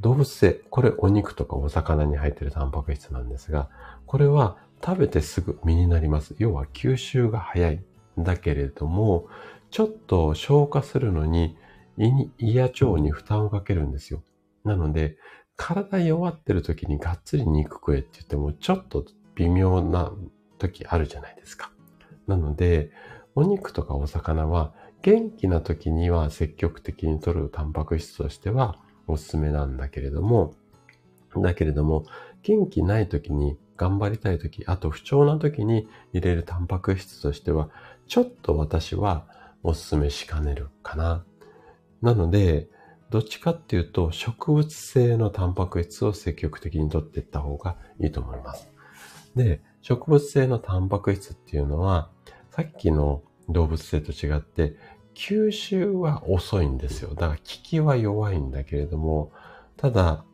[0.00, 3.70] 動物性、これお肉とかお魚に入ってるタンパク質なんですが、
[4.06, 6.34] これは食べてすぐ身になります。
[6.38, 7.82] 要は吸収が早い。
[8.18, 9.26] だけれども、
[9.70, 11.56] ちょっと消化するのに
[11.98, 14.22] 胃に胃や腸に負担をかけるんですよ。
[14.64, 15.18] なので、
[15.56, 19.04] 体弱ってる時にがっつり肉食えって言っても、ちょっと
[19.34, 20.12] 微妙な
[20.58, 21.70] 時あるじゃないですか。
[22.26, 22.90] なので、
[23.34, 28.76] お肉とかお魚は元気な時には積極的に摂るタンパク質としては
[29.06, 30.54] おすすめなんだけれども、
[31.36, 32.06] だけれども、
[32.42, 37.70] 元気ない時に頑張りたい時、あと不調な時に入れるタンパク質としては、
[38.06, 39.26] ちょっと私は
[39.62, 41.24] おすすめしかねるかな。
[42.02, 42.68] なので、
[43.10, 48.70] どっちかっていうと、植物性のタンパク質を積極的に取っていった方がいいと思います。
[49.36, 52.10] で、植物性のタンパク質っていうのは、
[52.50, 54.76] さっきの動物性と違って、
[55.16, 57.14] 吸収は遅いんですよ。
[57.14, 59.32] だから効きは弱いんだけれども、
[59.78, 60.24] ただ、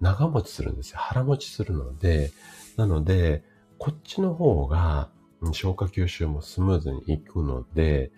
[0.00, 0.98] 長持ちするんですよ。
[0.98, 2.32] 腹持ちするので、
[2.76, 3.44] なので、
[3.78, 5.10] こっちの方が
[5.52, 8.10] 消化吸収もスムーズにいくので、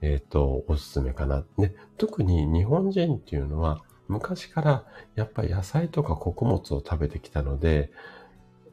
[0.00, 1.44] えっ、ー、と、おすすめかな。
[1.58, 4.84] で、特に日本人っていうのは、昔から
[5.16, 7.90] やっぱり野菜とか穀物を食べてきたので、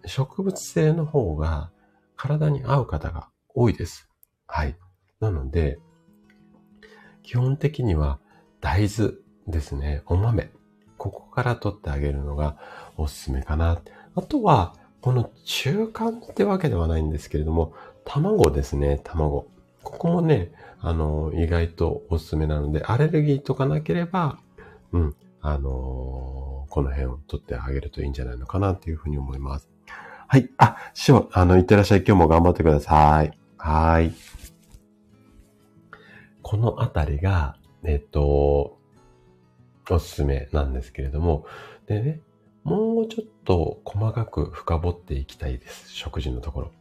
[0.06, 1.72] 植物性の方が
[2.16, 4.08] 体に合う方が多いです。
[4.46, 4.78] はい。
[5.20, 5.80] なので、
[7.26, 8.20] 基本的には
[8.62, 9.14] 大豆
[9.48, 10.04] ですね。
[10.06, 10.52] お豆。
[10.98, 12.56] ここから取ってあげるのが
[12.98, 13.82] おすすめかな。
[14.16, 17.74] あとは、この中間ってわけではないんですけれども、
[18.06, 19.48] 卵ですね、卵。
[19.84, 24.38] ここもね、あの、意外とおすすめなので、アレルギーとかなければ、
[24.92, 29.70] うん、あのこの辺を取ってあげるといいんじゃないのかなっていうふうに思います。
[30.28, 30.50] はい。
[30.58, 32.00] あ、師匠、あの、いってらっしゃい。
[32.00, 33.38] 今日も頑張ってください。
[33.58, 34.14] はい。
[36.48, 38.78] このあたりが、えっと、
[39.90, 41.48] おすすめなんですけれども、
[41.88, 42.22] でね、
[42.64, 45.90] もうちょっと細かく深掘っていきたいです。
[45.90, 46.72] 食事のところ。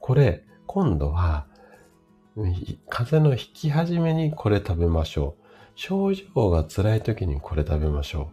[0.00, 1.46] これ、今度は、
[2.88, 5.44] 風邪の引き始めにこれ食べましょう。
[5.76, 8.32] 症状が辛い時にこれ食べましょ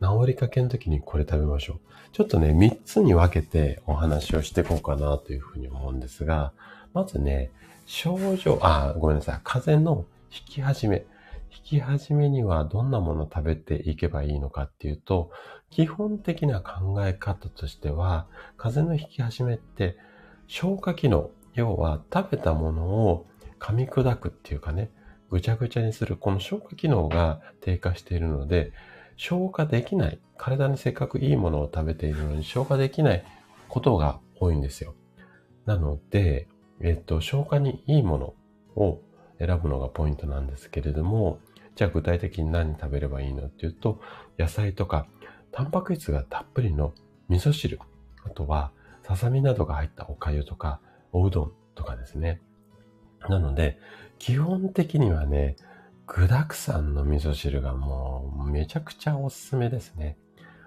[0.00, 0.06] う。
[0.06, 1.78] 治りかけの時にこれ食べましょう。
[2.12, 6.52] ちょっとね、三つに分けてお話をしていこうかなというふうに思うんですが、
[6.94, 7.50] まずね、
[7.86, 9.40] 症状、あ、ごめんなさい。
[9.42, 11.04] 風邪の引き始め。
[11.50, 15.30] 引き始めにはどんなものを食べていけばいいのかっていうと、
[15.68, 19.98] 基本的な考え方としては、風邪の引き始めって
[20.46, 23.26] 消化機能、要は食べたものを
[23.60, 24.90] 噛み砕くっていうかね、
[25.30, 28.72] ぐちゃぐちゃにするこの消化機能が低下しているので、
[29.16, 33.24] 消化できない、体にせっかくいいものを食べているのに消化できない
[33.68, 34.94] ことが多いんですよ。
[35.66, 36.48] なので、
[36.80, 38.34] えっと、消化にいいもの
[38.74, 39.00] を
[39.44, 41.40] 選ぶのがポイントなんですけれども、
[41.74, 44.00] じゃあ具体的に何食べればいいのっていうと、
[44.38, 45.06] 野菜とか、
[45.50, 46.94] タンパク質がたっぷりの
[47.28, 47.78] 味噌汁、
[48.24, 48.70] あとは、
[49.02, 50.80] ささみなどが入ったお粥とか、
[51.12, 52.40] おうどんとかですね。
[53.28, 53.78] なので、
[54.18, 55.56] 基本的にはね、
[56.06, 60.16] 具沢山の味噌汁がもうめちゃくちゃおすすめですね。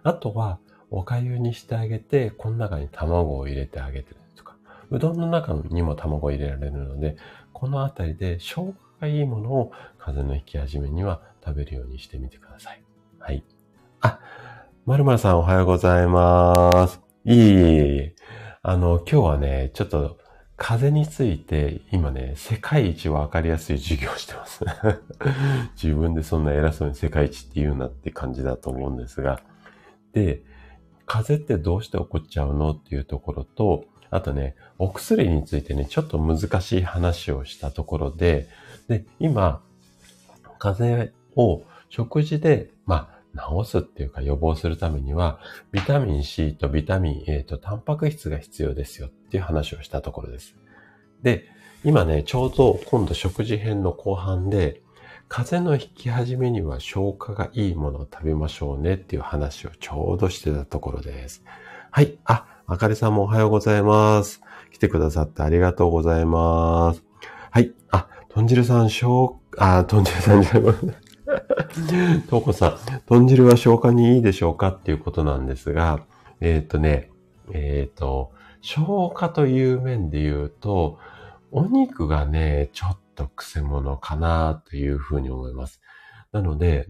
[0.03, 0.59] あとは、
[0.91, 4.55] お粥にしてあげて、この中に卵を入れてあげてとか、
[4.91, 7.17] うどんの中にも卵を入れられるので、
[7.55, 12.83] このあたりで消化がいいものを風邪の引き始めには食べるようにしてみてください。
[13.17, 13.45] はい。
[14.01, 14.19] あ、
[14.85, 16.99] まるまるさんおはようございます。
[17.23, 18.15] いいえ。
[18.61, 20.17] あの、今日はね、ちょっと
[20.57, 24.65] 風邪について今ね、世界一わかりやすい授業をしてます。
[25.81, 29.39] 自分でそんな偉そうに世界一って言うなって感じだと思うんですが。
[30.11, 30.43] で、
[31.05, 38.47] 風邪ってどうして起こっちゃうのっていうところと、あとね、お薬についてね、ちょっと難しい話をしたところで、
[38.87, 39.61] で、今、
[40.57, 43.15] 風邪を食事で、まあ、
[43.63, 45.39] 治すっていうか予防するためには、
[45.71, 50.55] ビタミン C とビタミン A とタンパク質が必要ですよっていう話をしたところです。
[51.21, 51.49] で、
[51.83, 54.81] 今ね、ちょうど今度食事編の後半で、
[55.27, 61.43] 風邪の引き始めには消化がいいものを食べましょうねっていう話をちょうどしてたところです。
[61.91, 62.17] はい。
[62.25, 64.41] あ、あかりさんもおはようございます。
[64.71, 67.03] 来てくださってありがとうございます。
[67.51, 67.71] はい。
[67.91, 72.21] あ、豚汁さん、消、あ、豚汁さんじゃない。
[72.27, 75.99] とうこさん、豚汁は消化にいいでしょうかっていうことなんですが、
[76.41, 77.11] えっ、ー、とね、
[77.53, 80.97] えっ、ー、と、消化という面で言うと、
[81.51, 85.81] お肉がね、ちょっと癖者かなというふうに思います。
[86.31, 86.89] なので、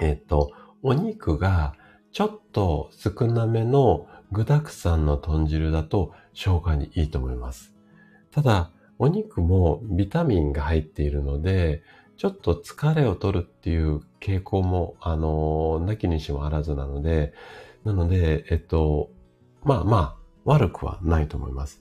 [0.00, 0.50] えっ、ー、と、
[0.82, 1.74] お肉が
[2.10, 7.74] ちょっと少なめの具沢山の豚汁だと消化にいいと思います。
[8.30, 11.82] ただ、お肉もビタミンが入っているので、
[12.16, 17.32] ちょっと疲れを取るっていう傾向も、あの、なきにしもあらずなので、
[17.84, 19.10] なので、えっと、
[19.62, 21.80] まあまあ、悪くはないと思います。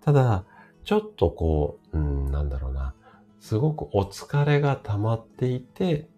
[0.00, 0.44] ただ、
[0.84, 2.94] ちょっとこう、うん、なんだろうな。
[3.40, 6.08] すごくお疲れが溜まっていて、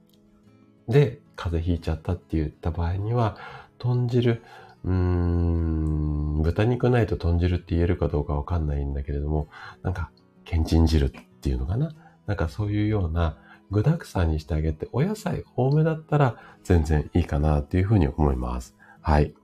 [0.89, 3.37] で、風邪ひいちゃったって言った場合には、
[3.79, 4.43] 豚汁、
[4.87, 9.49] うーん、豚肉ないと豚汁って言えるかどうかわかんないんだけれども、
[9.83, 10.11] なんか、
[10.45, 11.93] けんちん汁っていうのかな？
[12.27, 13.37] なんかそういうような
[13.71, 18.77] 具沢山にしてあげて、お野菜多めだったら全然いいかなっていうふうに思います。
[19.01, 19.35] はい。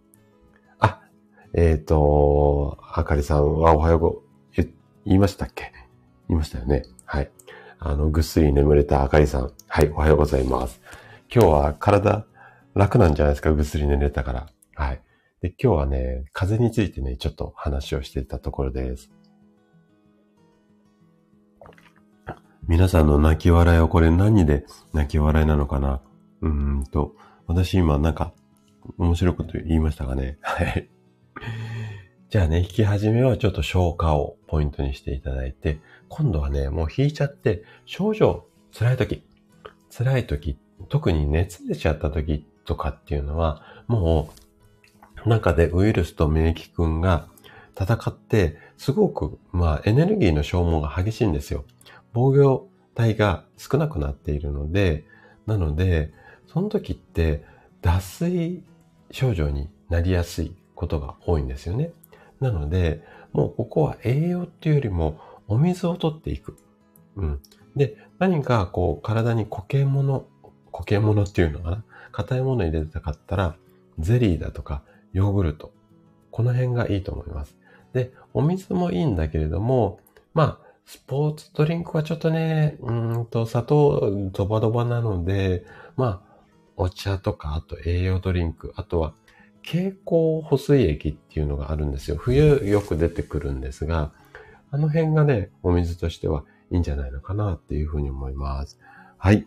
[0.78, 1.00] あ、
[1.54, 4.22] えっ、ー、と、あかりさんはおはようご、
[5.04, 5.72] 言いましたっけ？
[6.28, 6.84] 言いましたよね。
[7.04, 7.30] はい。
[7.80, 9.50] あの、ぐっすり眠れたあかりさん。
[9.66, 10.80] はい、おはようございます。
[11.34, 12.26] 今日は体
[12.74, 13.52] 楽なんじゃないですか？
[13.52, 14.46] ぐっすり寝れたから。
[14.76, 15.00] はい。
[15.42, 19.10] で、今日はね、風についてね、ちょっと話をしていたところです。
[22.68, 26.00] 皆さんの泣き笑いはこれ何で泣き笑いなのかな？
[26.42, 26.50] うー
[26.82, 27.16] んと、
[27.48, 28.32] 私今なんか
[28.98, 30.38] 面白いこと言いましたかね？
[30.42, 30.88] はい。
[32.30, 39.24] じゃあね、引き始めはちょっと消化をポイントにしていただいて、今度はね、もう引いちゃって症状辛い時、
[39.90, 40.56] 辛い時、
[40.88, 44.41] 特に熱出ちゃった時とかっていうのは、もう
[45.26, 47.28] 中でウイルスと免疫君が
[47.78, 51.64] 戦って、すごく、まあ、エネルギーの消耗が激しいんですよ。
[52.12, 55.04] 防御体が少なくなっているので、
[55.46, 56.12] なので、
[56.52, 57.44] その時って
[57.80, 58.62] 脱水
[59.10, 61.92] 症状になりやすいことが多いんですよね。
[62.40, 66.58] なので、もうここは栄養っていうよりもお水を取っていく。
[67.16, 67.40] うん。
[67.76, 70.26] で、何かこう体に固形物、
[70.72, 71.84] 固形物っていうのかな？
[72.10, 73.56] 硬いもの入れたかったら、
[73.98, 74.82] ゼリーだとか
[75.12, 75.72] ヨーグルト。
[76.30, 77.56] この辺がいいと思います。
[77.92, 80.00] で、お水もいいんだけれども、
[80.34, 85.64] まあ、スポーツドリンクはちょっとね、うんと、砂糖ドバドバなので、
[85.96, 86.32] まあ、
[86.76, 89.14] お茶とか、あと栄養ドリンク、あとは
[89.64, 92.16] 蛍光補水液っていうのがあるんですよ。
[92.16, 94.12] 冬よく出てくるんですが、
[94.70, 98.78] あの辺がね、お水としてはいいんじゃないのかなっていうふうに思います。
[99.18, 99.46] はい。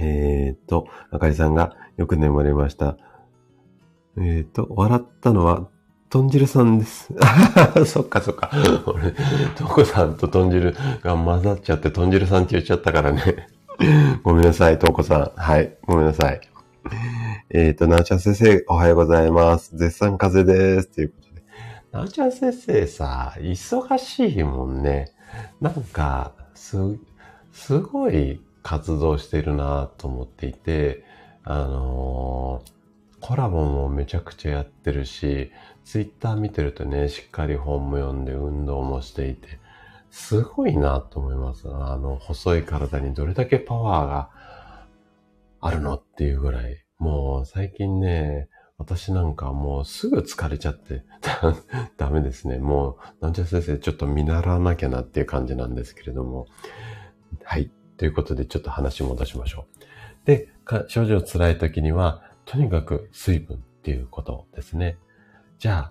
[0.00, 2.96] えー、っと、あかりさんがよく眠れました。
[4.16, 5.68] えー、っと、笑ったのは
[6.10, 7.12] 豚汁さんです。
[7.86, 8.50] そっかそっか。
[8.86, 9.12] 俺、
[9.56, 13.48] トコさんと豚汁が混ざっちゃって豚汁さんって言っちゃったからね。
[14.22, 15.32] ごめんなさい、トコさん。
[15.34, 16.40] はい、ごめんなさい。
[17.50, 19.76] えっ、ー、と、なおちゃん先生、おはようございます。
[19.76, 20.88] 絶賛風邪です。
[20.88, 21.42] ということで。
[21.90, 25.12] なおちゃん先生さ、忙しいもんね。
[25.60, 26.76] なんか、す、
[27.52, 31.04] すごい活動してるなと思っていて、
[31.42, 32.73] あのー、
[33.26, 35.50] コラボもめちゃくちゃやってるし、
[35.82, 39.58] ツイッター見てるとね、しっかり本も読んで運動もしていて、
[40.10, 41.66] すごいなと思います。
[41.70, 44.30] あの、細い体にどれだけパワーが
[45.58, 46.84] あるのっていうぐらい。
[46.98, 51.02] もう最近ね、私なんかもうすぐ疲れちゃって
[51.96, 52.58] ダメですね。
[52.58, 56.46] もう、なんちゃ先生ちょっと見習わなきゃなっていう感じなんですけれども。
[57.42, 57.70] はい。
[57.96, 60.26] ということでちょっと話戻しましょう。
[60.26, 60.50] で、
[60.88, 64.98] 症状辛い時には、とにかく水分っていうことですね。
[65.58, 65.90] じゃ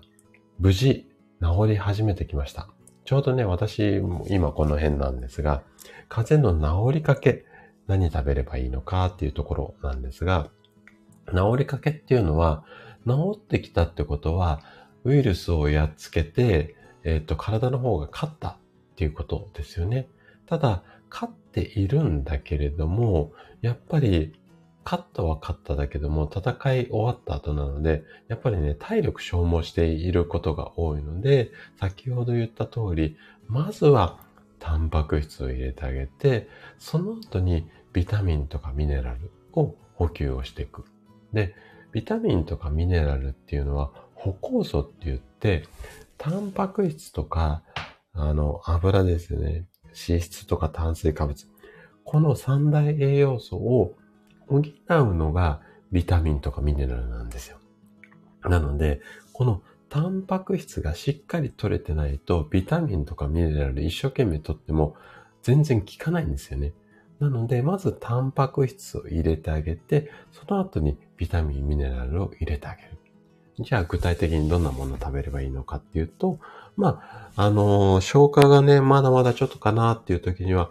[0.58, 1.08] 無事
[1.40, 2.68] 治り始めてきました。
[3.04, 5.62] ちょうどね、私も今この辺なんですが、
[6.08, 7.44] 風邪の治りかけ、
[7.86, 10.48] 何食べればいいのかっていうところなんですが、
[11.32, 12.64] 治りかけっていうのは、
[13.06, 14.62] 治ってきたってことは、
[15.04, 18.56] ウイルスをやっつけて、えっ、と、体の方が勝ったっ
[18.96, 20.08] ていうことですよね。
[20.46, 24.32] ただ、勝っているんだけれども、やっぱり、
[24.84, 33.16] 勝ったは勝っただけども、戦い終わった後なので、やっぱりね、体力消耗していることが多いので、先ほど言った通り、
[33.48, 34.18] まずは、
[34.58, 40.84] タンパク質を入れてあげて、その後にビタミンとかミネラルを補給をしていく。
[41.34, 41.54] で、
[41.92, 45.64] ビタミンとかミネラルっていうのは歩酵素って言って、
[46.16, 47.62] タンパク質とか、
[48.14, 49.66] あの、油ですね。
[49.88, 51.46] 脂質とか炭水化物。
[52.04, 53.96] この三大栄養素を
[54.48, 55.60] 補うのが
[55.92, 57.58] ビタミンとかミネラルなんですよ。
[58.42, 59.00] なので、
[59.32, 64.96] このタンパク質がしっかり取れてないと、ビタミンとかミネラル一生懸命取っても
[65.42, 66.72] 全然効かないんですよね。
[67.20, 72.88] なので、まずタンパク質を入れてあげて、その後にビタミン、ミネラルを入れてあげる。
[73.60, 76.40] じゃあ具体的にどんなものを食べればいいのかっていうと、
[76.76, 80.70] まあ、あのー、消化がね、まだまだちょっとかなっていう時には、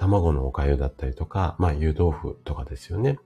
[0.00, 3.18] 卵のお粥だったりとか、まあ、湯豆腐とかですよね。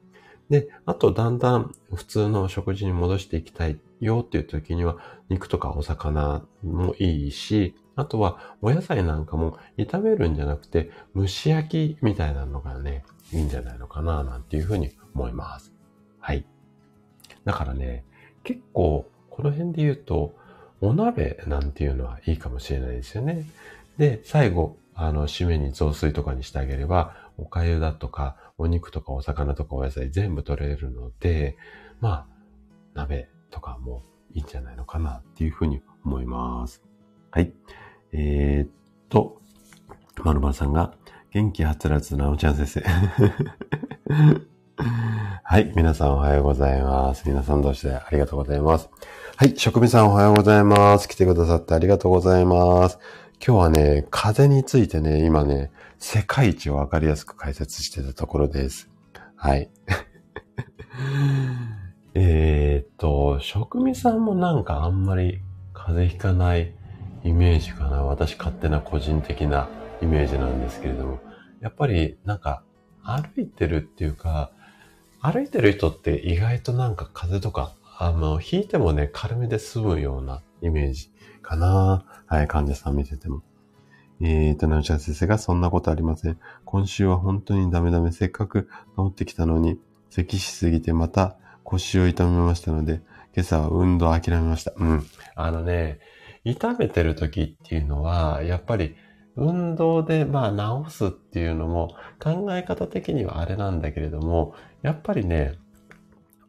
[0.51, 4.97] で、あとだんだん普通の食事に戻していきたいよっていう時には、
[5.29, 15.73] 肉とかお魚もいいし、あとはお野菜なんかも炒めるんじゃなくて蒸し焼きみたいなのがね、いいんじゃないのかななんていうふうに思います。
[16.19, 16.45] はい。
[17.45, 18.05] だからね、
[18.43, 20.35] 結構この辺で言うと
[20.81, 23.47] お鍋なんていうのはいいかもしれないですよね。
[23.97, 31.57] で、最後、あの、締めに雑炊とかにしてあげれば、お粥だとか、お肉とかお魚とかお野菜全部取れるので、
[32.01, 32.27] まあ、
[32.95, 36.83] 鍋とかもいいんじゃないのかなっていうふうに思います。
[37.31, 37.53] はい。
[38.13, 38.71] えー、っ
[39.09, 39.41] と、
[40.23, 40.95] まるまるさんが、
[41.33, 42.85] 元気はつらつなおちゃん先生。
[45.43, 45.73] はい。
[45.75, 47.29] 皆さんおはようございます。
[47.29, 48.89] 皆さん同士でありがとうございます。
[49.37, 49.55] はい。
[49.57, 51.09] 職味さんおはようございます。
[51.09, 52.99] 来てくださってありがとうございます。
[53.41, 58.89] 今日はね、風についてね、今ね、世界一をわかりやすく解説してたところです。
[59.37, 59.69] はい。
[62.15, 65.41] えっと、職味さんもなんかあんまり
[65.75, 66.73] 風邪ひかない
[67.23, 68.03] イメージかな。
[68.03, 69.69] 私勝手な個人的な
[70.01, 71.19] イメージなんですけれども、
[71.61, 72.63] やっぱりなんか
[73.03, 74.53] 歩いてるっていうか、
[75.21, 81.11] 歩いてる人って意外となんか風邪とか、あの、引いてもね、軽めで済むようなイメージ
[81.45, 82.05] かな。
[82.27, 83.43] はい、患者さん見てても。
[84.21, 86.39] えーと、なおちゃん先生がそんなことありません。
[86.65, 88.11] 今週は本当にダメダメ。
[88.11, 89.79] せっかく治ってきたのに、
[90.11, 93.03] 咳しすぎてまた腰を痛めましたので、
[93.37, 94.73] 今朝は運動諦めました。
[94.77, 95.07] うん。
[95.35, 95.99] あのね、
[96.45, 98.97] 痛めてる時っていうのは、やっぱり
[99.37, 105.59] 運動でまあ治すっていうのも考え方的にはあれなんだけれども、やっぱりね、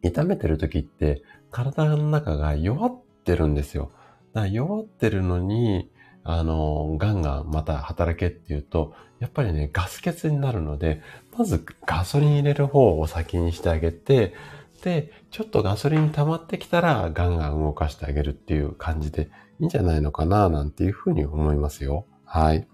[0.02, 3.90] 痛めてる時って体の中が弱ってるんですよ。
[4.36, 5.90] だから弱ってるのに、
[6.22, 11.00] あの、ガンガンまた働けっていうと、やっぱりね、ガス欠になるので、
[11.38, 14.34] まずガソリン入れる方を先にしてあげて、
[14.82, 22.04] で、ちょっとガソリン溜まってきたらガンガン動かしてあげるっていう感じでいいんじゃないのかななんていうふうに思いますよ。
[22.26, 22.68] はい。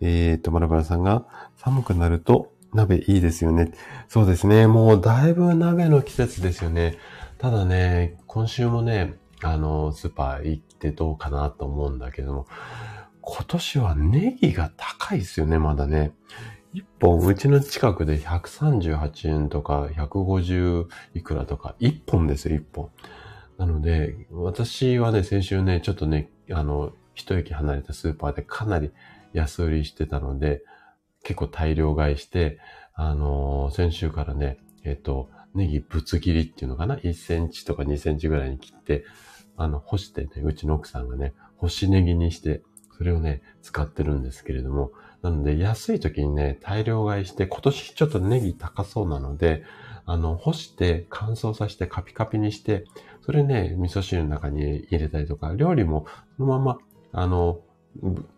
[0.00, 1.24] えーと、バラバラさんが
[1.56, 3.70] 寒くなると鍋いいですよね。
[4.08, 4.66] そうですね。
[4.66, 6.98] もうだいぶ鍋の季節ですよね。
[7.38, 12.46] ただね、今週もね、あの、スーパー行ってどうかなと思うんだけども、
[13.22, 16.12] 今年はネギが高いですよね、まだね。
[16.72, 22.90] 一本、うちの近くで138円とか150いくらとか、一本ですよ、一本。
[23.56, 28.92] なので、私はね、先週ね、ちょっとね、あの、一駅離れたスーパーでかなり
[29.32, 30.62] 安売りしてたので、
[31.22, 32.58] 結構大量買いして、
[32.94, 39.04] あのー、先週からね、えっ、と、ネギぶつ切りっていうのかな ?1 センチとか2センチぐらいに切って、
[39.56, 42.62] あの、干してね、うちの奥さんがね、干しネギにして、
[42.96, 44.92] それをね、使ってるんですけれども、
[45.22, 49.64] なので安い時にね、大量買いして、今年ちょっとネギ高そうなので、
[50.04, 52.84] あの、干して乾燥させてカピカピにして、
[53.22, 56.78] それね、味噌汁の中に入れたりとか、料理もそのまま、
[57.12, 57.60] あの、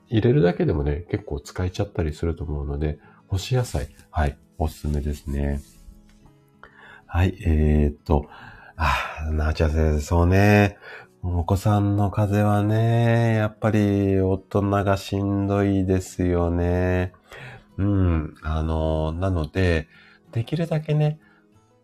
[0.09, 2.99] 入れるだけでもね、結構使えちゃったりすると思うので、
[3.29, 5.61] 干し野菜、はい、おすすめですね。
[7.07, 8.27] はい、えー、っと、
[8.77, 10.79] あ、なーちゃ先生、そうね。
[11.23, 17.13] お子さんの風邪はね、やっぱり大人がしんどいですよね。
[17.77, 18.35] うん。
[18.43, 19.89] あの、なので、
[20.31, 21.19] できるだけね、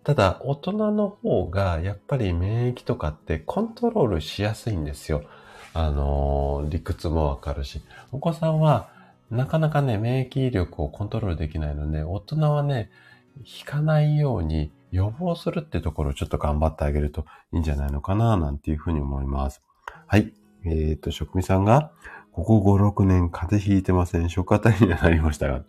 [0.04, 5.24] ただ、大人の方が、やっぱり免疫とかってコントロールしやすいんですよ。
[5.72, 7.82] あの、理屈もわかるし。
[8.12, 8.88] お子さんは、
[9.30, 12.90] なかなかね、免疫力をコントロールできないので、大人はね、
[13.38, 19.60] 引かないように予防するってところをちょっと頑張ってあげるといいんじゃないのかな、なんていうふうに思います。
[20.06, 20.32] はい。
[20.64, 21.90] えっ、ー、と、職味さんが、
[22.32, 24.30] ここ5、6年風邪ひいてません。
[24.30, 25.64] 食あたりになりましたが。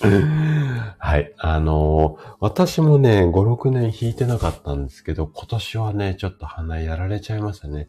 [0.98, 1.34] はい。
[1.38, 7.88] あのー、私もね、5、6年弾いてなかったんですけど、今年はね、ちょっと鼻やられちゃいましたね。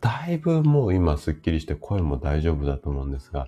[0.00, 3.46] だいぶもう今スッキリして声も大丈夫だと思うんですが、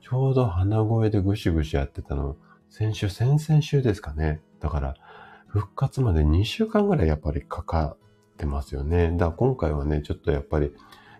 [0.00, 2.36] ちょうど鼻声でぐしぐしやってたの、
[2.70, 4.40] 先週、先々週ですかね。
[4.60, 4.94] だから、
[5.52, 7.96] 復活まで2週間ぐらいやっぱりかか
[8.34, 9.10] ってますよね。
[9.12, 10.72] だから今回はね、ちょっとやっぱり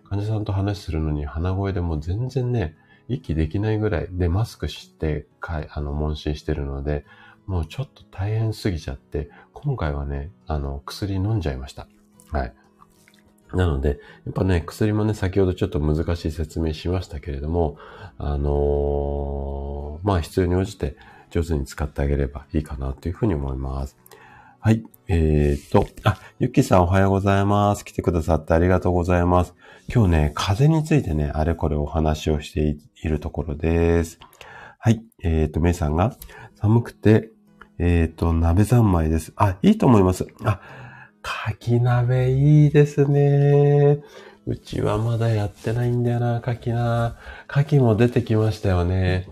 [0.09, 2.75] 患者さんと話するのに鼻声でも全然ね、
[3.07, 7.05] 息できないぐらいでマスクしてかあの問診してるので、
[7.45, 11.87] もうちょっと大変すぎちゃって、今回はね、あの、薬飲んじゃいました。
[12.31, 12.53] はい。
[13.53, 17.77] なので、やっぱね、薬もね、先ほどちょっと難しい説明しましたけれども、
[18.17, 20.95] あのー、まあ必要に応じて
[21.29, 23.97] 上手に使ってあげればいいかなというふうに思います。
[24.65, 24.81] はい。
[25.09, 27.83] えー、っと、あ、ゆきさんおはようございます。
[27.83, 29.55] 来てくださってありがとうございます。
[29.93, 34.19] 今日ね、風についてね、あれこれお話をしているところです。
[34.79, 35.03] はい。
[35.21, 36.15] えー、っと、めいさんが、
[36.55, 37.29] 寒くて、
[37.77, 39.33] えー、っと、鍋三昧です。
[39.35, 40.27] あ、いいと思います。
[40.45, 40.61] あ、
[41.21, 43.99] かき鍋いいですね。
[44.45, 47.17] うちはまだやってないんだよな、かきな。
[47.47, 49.27] かきも出てきましたよね。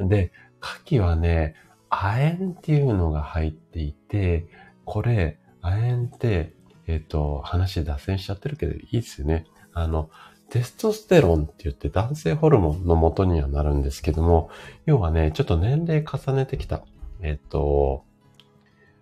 [0.00, 1.54] で、かきはね、
[1.88, 4.46] 亜鉛っていうのが入っていて、
[4.86, 6.54] これ、亜鉛って、
[6.86, 9.44] えっ、ー、と、話脱線しちゃってるけど、いいですよね。
[9.74, 10.08] あの、
[10.48, 14.48] テストステロンって言って男性ホルモンの元にはなるんですけども、
[14.86, 16.82] 要はね、ちょっと年齢重ねてきた。
[17.20, 18.04] えっ、ー、と、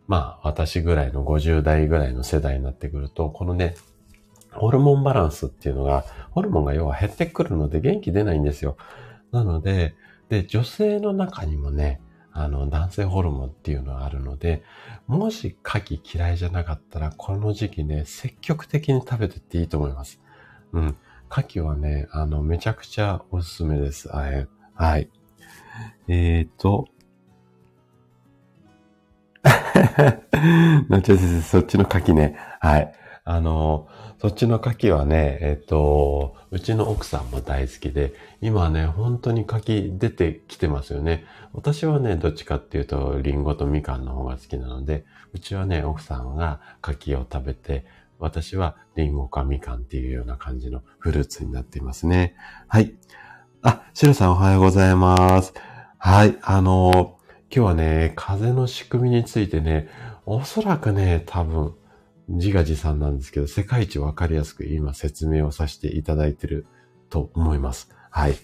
[0.06, 3.74] まあ、私ぐらいの50代ぐらいの世代になってくると、このね、
[4.52, 8.76] ホルモンバランスっていうのが、ホルモンが要は減ってくるので元気出ないんですよ。
[9.32, 9.94] なので、
[10.28, 12.00] で、女性の中にもね、
[12.32, 14.62] あの、男性ホルモンっていうのがあるので、
[15.06, 20.20] もし牡蠣嫌いじゃなかったら、この時期ね、積極的に食べてっていいと思います。
[20.72, 20.96] うん。
[21.30, 24.08] 牡蠣はね、あの、めちゃくちゃおすすめです。
[24.08, 24.48] はい。
[24.74, 25.10] はい。
[26.08, 26.88] えーと。
[30.88, 32.36] なちゃ先生、そっちの牡蠣ね。
[32.60, 32.92] はい。
[33.24, 33.88] あの、
[34.18, 41.24] そっちの牡蠣はね、えっと、うちの奥さんも大好きで、今ね、本当に牡蠣出てきてますよね。
[41.54, 47.86] 私はね、どっちかっていうと、リンゴとみかんの方が好きなので、うちはね、奥さんが牡蠣を食べて、
[48.18, 52.34] 私はリンゴかみかんっていうような感じのフルーツになっていますね。
[52.66, 52.94] はい。
[53.62, 55.54] あ、シロさんおはようございます。
[55.98, 56.36] はい。
[56.42, 57.18] あの、
[57.54, 59.88] 今日はね、風の仕組みについてね、
[60.26, 61.74] おそらくね、多分、
[62.28, 66.66] 自画自賛なんですけど、世界一わかりやすく今説明をさせていただいてる
[67.10, 67.90] と思います。
[68.10, 68.34] はい。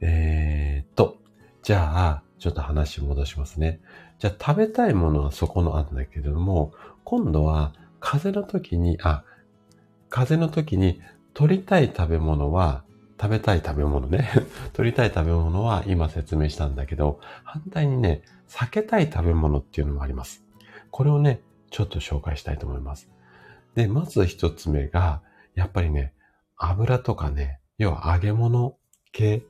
[0.00, 1.18] えー、っと、
[1.62, 3.80] じゃあ、ちょっと話戻しますね。
[4.18, 6.72] じゃあ食べたいものはそこのあんだけれども、
[7.04, 9.24] 今度は風邪の時に、あ、
[10.08, 11.00] 風邪の時に
[11.34, 12.84] 取りたい食べ物は、
[13.20, 14.30] 食べたい食べ物ね。
[14.72, 20.42] 取りたい食べ物は今説明したんだけど、反対にね、避けたい食べ物っていうのもあります。
[20.90, 23.10] これをね、ちょっと紹介したいと思います。
[23.74, 25.22] で、まず一つ目が、
[25.54, 26.14] やっぱりね、
[26.56, 28.76] 油とかね、要は揚げ物
[29.12, 29.42] 系。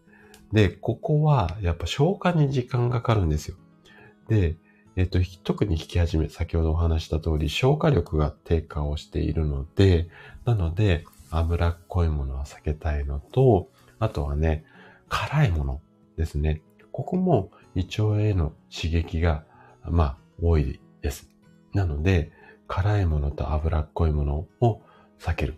[0.53, 3.57] で、ここはやっぱ消化に時間がかかるんですよ。
[4.29, 4.57] で、
[4.97, 10.09] えっ、と、特に引き始め、先ほどお話した通り、消化力が低下をしているので、
[10.45, 13.69] なので、脂っこいものは避けたいのと、
[14.01, 14.65] あとはね、
[15.09, 15.81] 辛いもの
[16.17, 16.63] ですね。
[16.91, 19.45] ここも胃腸への刺激が、
[19.85, 21.31] まあ、多いです。
[21.73, 22.33] なので、
[22.67, 24.83] 辛いものと脂っこいものを
[25.21, 25.55] 避ける。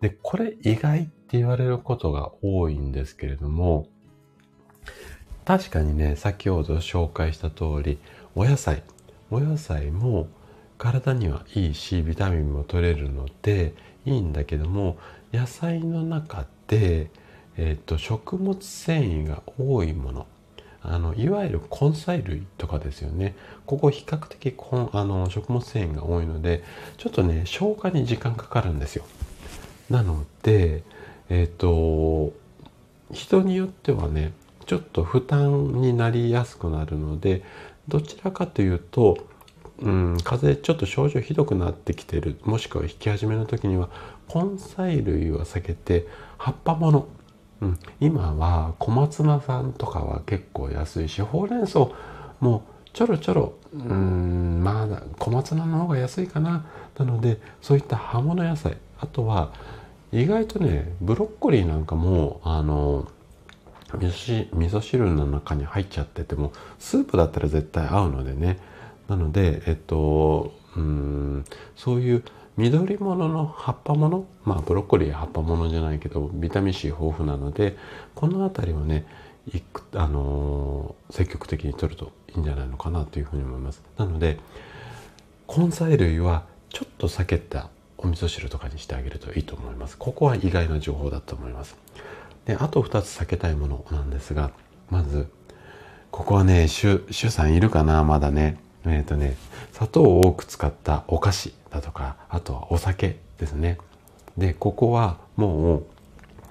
[0.00, 3.86] で、これ意外って言われることが多いんですけれども、
[5.46, 7.98] 確かにね、先ほど紹介した通り、
[8.34, 8.82] お野菜、
[9.30, 10.26] お野菜も
[10.76, 13.72] 体にはいいし、ビタミンも取れるので
[14.04, 14.98] いいんだけども、
[15.32, 17.10] 野菜の中で、
[17.56, 20.26] えっ、と、食物繊維が多いもの。
[20.82, 23.36] あの、いわゆる根菜類とかですよね。
[23.66, 24.52] ここ比較的
[24.92, 26.64] あの食物繊維が多いので、
[26.96, 29.04] ちょっとね、消化に時間かかるんですよ。
[29.90, 30.82] なので、
[31.28, 32.32] えっ、と、
[33.12, 34.32] 人によってはね、
[34.66, 37.42] ちょっと負担になりやすくなるので、
[37.88, 39.16] どちらかというと、
[39.78, 43.90] うん、風邪ちょっと症状ひどくなってきてるもしくは引き始めの時には
[44.34, 46.06] 根菜類は避けて
[46.38, 47.08] 葉っぱもの、
[47.60, 51.88] うん、今は小松菜さんとかは結構安いしほうれん草
[52.40, 56.64] もちょろちょろうんまあ小松菜の方が安いかな。
[56.98, 59.52] なのでそういった葉物野菜あとは
[60.12, 63.06] 意外とねブロッコリーなんかもあの
[63.98, 68.58] 味噌汁の中に入っちゃっててもスープだったら絶対合うのでね。
[69.08, 71.44] なのでえっとうん
[71.76, 72.24] そういう
[72.56, 77.76] 緑物の葉っぱものまあブロッコリー葉っぱものじゃないけどビタミン C 豊富なので
[78.14, 79.06] この辺りはね
[79.52, 83.82] いくあのー、積極的に取るといいんじゃないのかなというふうに思います。
[83.96, 84.38] なので
[85.48, 87.68] 根菜類はちょっと避けた
[87.98, 89.96] お味噌汁とかにしてあげるといいと思います。
[89.96, 91.76] ここは意外な情報だと思います。
[92.46, 94.52] であと2つ避けたいものなんですが
[94.88, 95.28] まず
[96.10, 98.02] ここはね主主さんいるかな？
[98.04, 98.58] まだね。
[98.86, 99.36] えっ、ー、とね
[99.72, 103.78] 砂糖を多く使ったお菓子だとかあとはお酒ですね。
[104.38, 105.86] でここはもう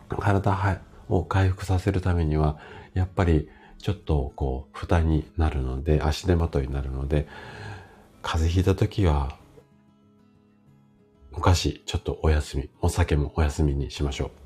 [0.10, 2.58] 体を回復させるためには
[2.94, 7.28] やっぱりちょっとこう負担になるので足手まといになるので
[8.22, 9.38] 風邪ひいた時は
[11.32, 14.45] お菓子ちょっとお休みお酒もお休みにしましょう。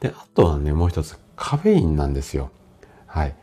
[0.00, 2.50] で、あとはね、もう一つ、カフェインなんですよ。
[3.06, 3.34] はい。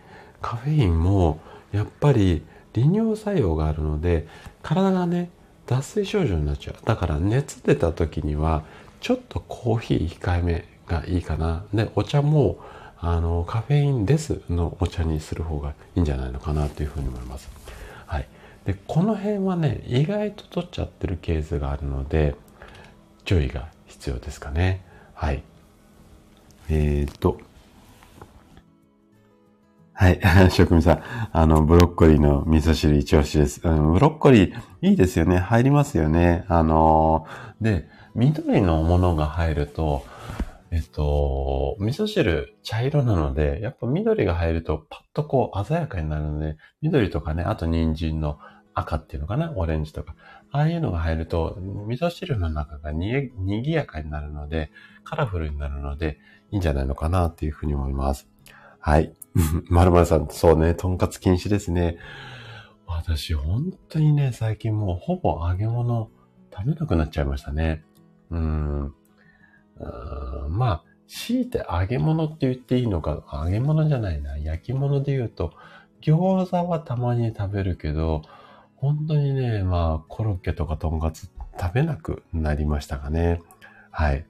[0.42, 1.40] カフェインも、
[1.72, 2.44] やっぱり
[2.74, 4.28] 利尿作用があるので、
[4.62, 5.30] 体がね、
[5.68, 6.76] 脱水症状になっちゃう。
[6.86, 8.64] だから熱出た時には、
[9.00, 11.64] ちょっとコーヒー控えめがいいかな。
[11.74, 12.60] で、お茶も、
[13.00, 17.50] あの、カフェインレスのお茶にする方がいいんじゃないのかなというふうに思います。
[18.06, 18.28] はい。
[18.66, 22.36] で、この辺はね、意外と取っちゃってるケースがあるので、
[23.26, 24.84] 注意が必要ですかね。
[25.14, 25.44] はい。
[26.74, 27.38] えー、と、
[29.92, 30.22] はい。
[30.52, 31.04] 職人さん。
[31.34, 33.60] あの、ブロッコリーの味噌汁一押しです。
[33.68, 35.38] うん、ブロッコリー、いいですよね。
[35.38, 36.46] 入りますよね。
[36.48, 40.06] あのー、で、緑のものが入ると、
[40.72, 48.40] えっと、味噌汁茶色なので、やっぱ緑が入るとパッとこう鮮やかになるので、緑とかね、あと人参の
[48.74, 50.16] 赤っていうのかな、オレンジとか。
[50.52, 51.58] ああいうのが入ると、
[51.88, 54.72] 味噌汁の中がにぎやかになるので、
[55.04, 56.20] カラフルになるので、
[56.52, 58.28] いいんじゃないのかなっていうふうに思います。
[58.80, 59.14] はい。
[59.70, 61.98] まるまるさん、そうね、とんかつ禁止ですね。
[62.86, 66.10] 私、本当にね、最近もうほぼ揚げ物
[66.54, 67.84] 食べなくなっちゃいましたね。
[68.30, 68.84] うん。
[68.86, 68.94] ん
[70.50, 75.54] まあ、強いて揚げ物って言っていいのか、揚げ物じゃないな、焼き物で言うと、
[76.02, 78.24] 餃子はたまに食べるけど、
[78.76, 81.30] 本当にね、まあ、コロッケとかとんかつ
[81.60, 83.42] 食べなくなりましたかね。
[83.92, 84.26] はい。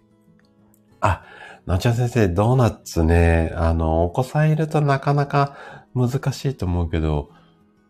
[1.00, 1.24] あ、
[1.66, 7.30] なちゃん先生、ドーナツね、あの、お子さんいるとなかなか難しいと思うけど、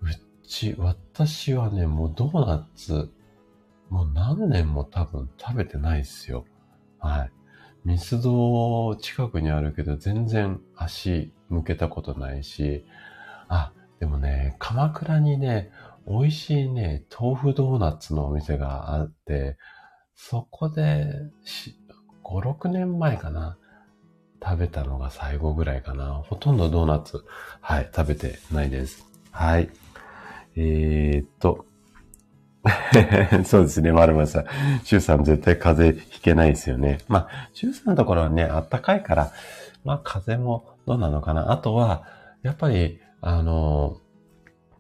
[0.01, 3.09] うち、私はね、もうドーナツ、
[3.89, 6.45] もう何年も多分食べてないっすよ。
[6.99, 7.32] はい。
[7.86, 12.86] ミスド近くにあるけど、全然足向けたことないし、
[13.47, 15.72] あ、でもね、鎌倉にね、
[16.07, 19.57] 美味しいね、豆腐ドーナツのお店があって、
[20.13, 21.07] そこで、
[22.24, 23.57] 5、6年前かな。
[24.44, 26.14] 食べたのが最後ぐらいかな。
[26.14, 27.24] ほとんどドーナツ、
[27.62, 29.06] はい、食べてないです。
[29.32, 29.70] はい。
[30.56, 31.66] えー、っと。
[33.46, 34.46] そうですね、丸丸さん。
[34.84, 37.00] シュウさん絶対風邪ひけないですよね。
[37.08, 39.32] まあ、シュウさんのところはね、あったかいから、
[39.84, 41.52] まあ、風邪もどうなのかな。
[41.52, 42.04] あとは、
[42.44, 43.98] やっぱり、あの、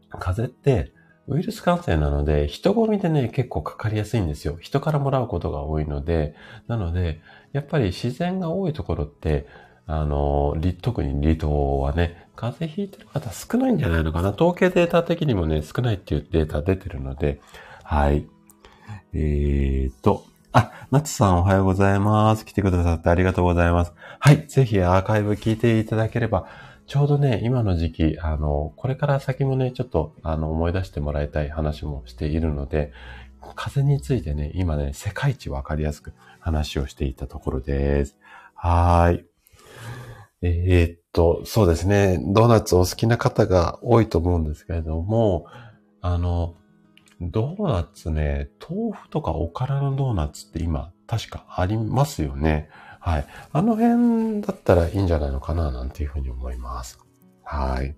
[0.09, 0.93] 風邪って、
[1.27, 4.57] ウイルス感染なので、人混みでね、結構かかりやすいんですよ。
[4.59, 6.35] 人からもらうことが多いので、
[6.67, 7.21] なので、
[7.53, 9.47] やっぱり自然が多いところって、
[9.87, 14.29] あの、特に離島はね、風邪ひいてる方少ないんじゃないのかな。
[14.29, 17.41] 統計データ的にもね、少ないっていうデータ出てるので、
[17.83, 18.25] はい。
[19.13, 22.45] えーと、あ、ナツさんおはようございます。
[22.45, 23.93] 来てくださってありがとうございます。
[24.19, 24.47] はい。
[24.47, 26.47] ぜひアーカイブ聞いていただければ、
[26.87, 32.91] ちょうどね、今の時期、あの、これから先もね、ちょっと、あの、思い出してもらいたい話もしているので、
[33.55, 38.17] 風についてね、今ね、世界一わかりやすく話をしていたところです。
[38.55, 39.25] はい。
[40.41, 42.19] えー、っと、そうですね。
[42.33, 45.45] ドーナツお好きな方が多いと思うんですけれども、
[46.01, 46.55] あの、
[47.21, 52.69] ドーナツね、豆腐とかおからのドーナツって今確かありますよね。
[52.99, 53.25] はい。
[53.51, 56.99] あの辺だったらいいんじゃないのかな、なんていうふうに思います。
[57.43, 57.95] はい。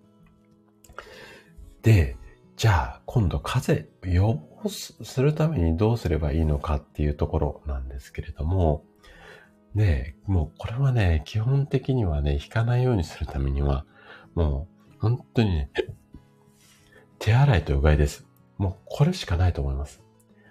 [1.82, 2.18] で、
[2.58, 8.84] じゃあ、今度風邪予防するためにどうすればいいのかっていうところなんですけれども、
[9.76, 13.86] で、もうこれはね、基本的にはね、引かないようにするためには、
[14.36, 15.70] もう本当にね、
[17.20, 18.26] 手洗いとうがいです。
[18.58, 20.02] もうこれしかないと思います。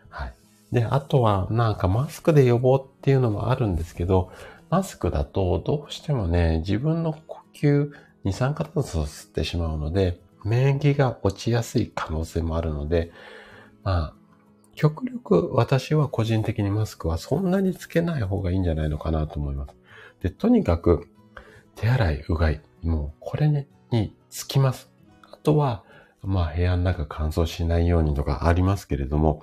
[0.09, 0.35] はい。
[0.73, 4.33] で、あとはなんかマスクで予防っていうのもあるんですけど、
[4.71, 7.91] マスクだとどうしてもね、自分の呼吸、
[8.25, 13.13] 二酸化炭素を吸ってしまうので、免疫が落ちやすい可能性もあるので、
[13.85, 14.15] まあ、
[14.75, 19.75] 極力私は個人的にマスクはそんなにつけない方がいいんじゃないのかなと思います。
[20.23, 21.09] で、とにかく
[21.75, 24.91] 手洗い、うがい、もうこれね、につきます。
[25.31, 25.85] あとは、
[26.23, 29.43] まあ部屋の中乾燥しないようにとかありますけれども、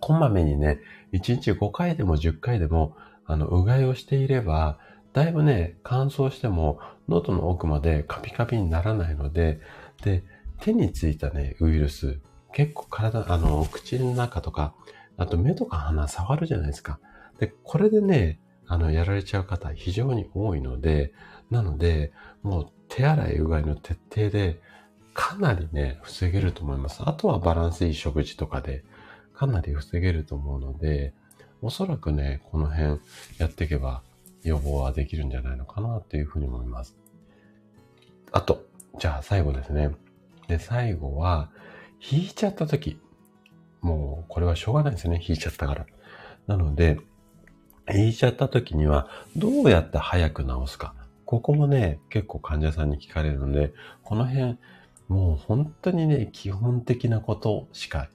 [0.00, 0.80] こまめにね、
[1.12, 4.78] 1日5回でも10回でも、あの、うがいをしていれば、
[5.12, 9.60] だいぶね、乾燥しても喉の奥までカピカピにならないので、
[10.02, 10.22] で、
[10.60, 12.20] 手についたね、ウイルス、
[12.52, 14.74] 結構体、あの、口の中とか、
[15.16, 16.98] あと目とか鼻触るじゃないですか。
[17.38, 21.12] で、これでね、あの、やられちゃう方非常に多いので、
[21.50, 24.60] なので、もう手洗いうがいの徹底で、
[25.14, 27.02] かなりね、防げると思います。
[27.04, 28.84] あとはバランスいい食事とかで、
[29.34, 31.12] かなり防げると思うので、
[31.60, 33.00] おそらくね、この辺
[33.38, 34.02] やっていけば
[34.42, 36.96] 予防はできるんじゃないのかなっていうふうに思います。
[38.30, 38.64] あと、
[38.98, 39.90] じゃあ最後ですね。
[40.46, 41.50] で、最後は、
[42.00, 43.00] 引いちゃった時。
[43.80, 45.22] もう、これはしょうがないですね。
[45.26, 45.86] 引いちゃったから。
[46.46, 46.98] なので、
[47.92, 50.94] 引いちゃった時には、どうやって早く治すか。
[51.24, 53.72] ここもね、結構患者さんに聞かれるので、
[54.02, 54.58] この辺、
[55.08, 58.08] もう本当にね、基本的なことしか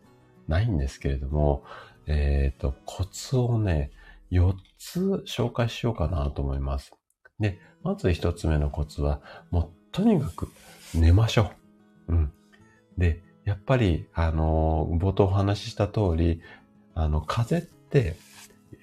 [0.47, 1.63] ないんですけれども、
[2.07, 3.91] えっ、ー、と、コツをね、
[4.31, 6.91] 4つ紹介しようかなと思います。
[7.39, 9.21] で、まず1つ目のコツは、
[9.51, 10.49] もうとにかく
[10.95, 11.51] 寝ましょ
[12.07, 12.13] う。
[12.13, 12.33] うん。
[12.97, 16.41] で、やっぱり、あの、冒頭お話しした通り、
[16.95, 18.15] あの、風邪って、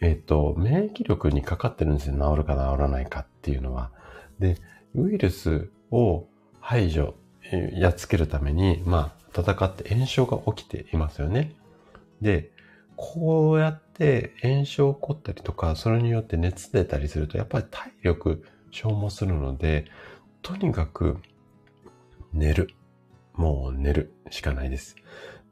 [0.01, 2.15] えっ、ー、と、免疫力にかかってるんですよ。
[2.15, 3.91] 治るか治らないかっていうのは。
[4.39, 4.57] で、
[4.95, 6.27] ウイルスを
[6.61, 7.15] 排除、
[7.73, 11.55] やっつけるために、まあ、戦って炎症が起きていますよね。
[12.21, 12.51] で、
[12.97, 19.87] こうやって炎症起こったりとか、それによって熱出たりすると、やっぱり体力消耗するので、
[20.43, 21.19] とにかく
[22.33, 22.75] 寝る。
[23.35, 24.97] もう寝るしかないです。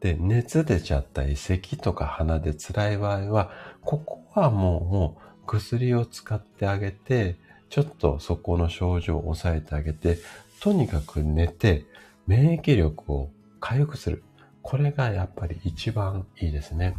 [0.00, 3.50] で、熱出ちゃったり、咳とか鼻で辛い場合は、
[3.82, 7.36] ここはもう、もう薬を使ってあげて、
[7.70, 10.18] ちょっとそこの症状を抑えてあげて、
[10.60, 11.84] とにかく寝て、
[12.26, 14.22] 免疫力を回復する。
[14.62, 16.94] これがやっぱり一番いいですね。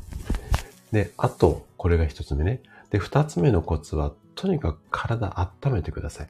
[0.92, 2.62] で、あと、これが一つ目ね。
[2.90, 6.30] で、二つ目のコツは、とにかく体温めてください。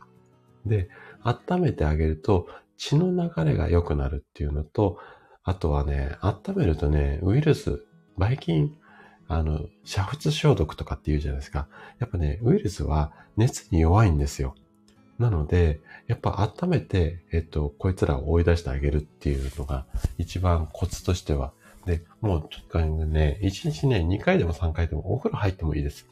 [0.70, 0.90] で、
[1.24, 2.48] 温めてあげると
[2.78, 4.98] 血の流れが良くなるっていうのと、
[5.44, 7.84] あとはね、温めるとね、ウイルス、
[8.18, 8.76] ばい菌、
[9.28, 11.68] あの、煮沸消毒とかって言うじゃないですか。
[12.00, 14.56] やっぱね、ウイルスは熱に弱いんですよ。
[15.20, 19.86] なので、やっぱ温めて、えっと、こいつらを追い出してあげるっていうのが
[20.18, 21.52] 一番コツとしては。
[21.86, 26.08] で、もう、とにかくね、1日ね、2回でも3回でもお風呂入ってもいいです。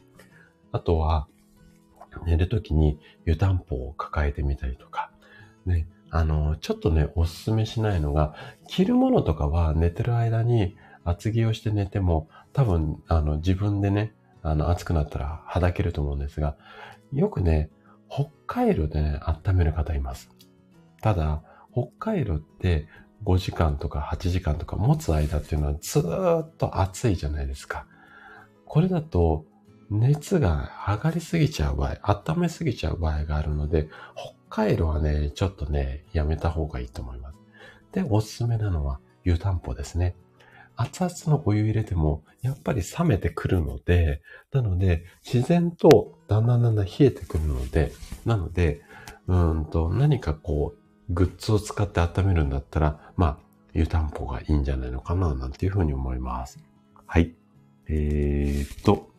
[0.72, 1.28] あとは、
[2.26, 5.12] 寝るときに湯たんぽを抱えてみたりとか、
[5.66, 8.34] ね、あの、ちょっとね、おすすめしないのが、
[8.68, 16.56] 着るものとかは寝てる間に厚着をして寝ても、多分、あの、自分でね、あの、暑くなったらはだけると思うんですが、
[17.14, 17.70] よくね、
[18.10, 20.30] 北海道でね、温める方います。
[21.02, 21.44] ただ、
[21.74, 22.88] 北海道って
[23.24, 27.86] 5時間とか8時間とか持つ間っていうのはずーっと暑いじゃないですか。
[28.66, 29.46] これだと、
[29.90, 33.90] 熱が上がりすぎちゃう場合、温めすぎちゃう場合があるので、
[34.50, 37.38] 北海道はね、ちょっとね、やめた方がいいと思います。
[37.94, 40.16] で、おすすめなのは湯たんぽですね。
[40.76, 44.22] 熱々のお湯入れても、やっぱり冷めてくるので、
[44.52, 47.92] なので、自然とだんだんだんだん冷えてくるので、
[48.26, 48.82] なので、
[49.28, 53.38] うんと、何かこう、グッズを使って温めるんだったら、まあ、
[53.74, 56.60] 湯たんぽがいいんじゃないのかな、なんていうふうに思います。
[57.06, 57.34] はい。
[57.88, 59.10] えー、っと、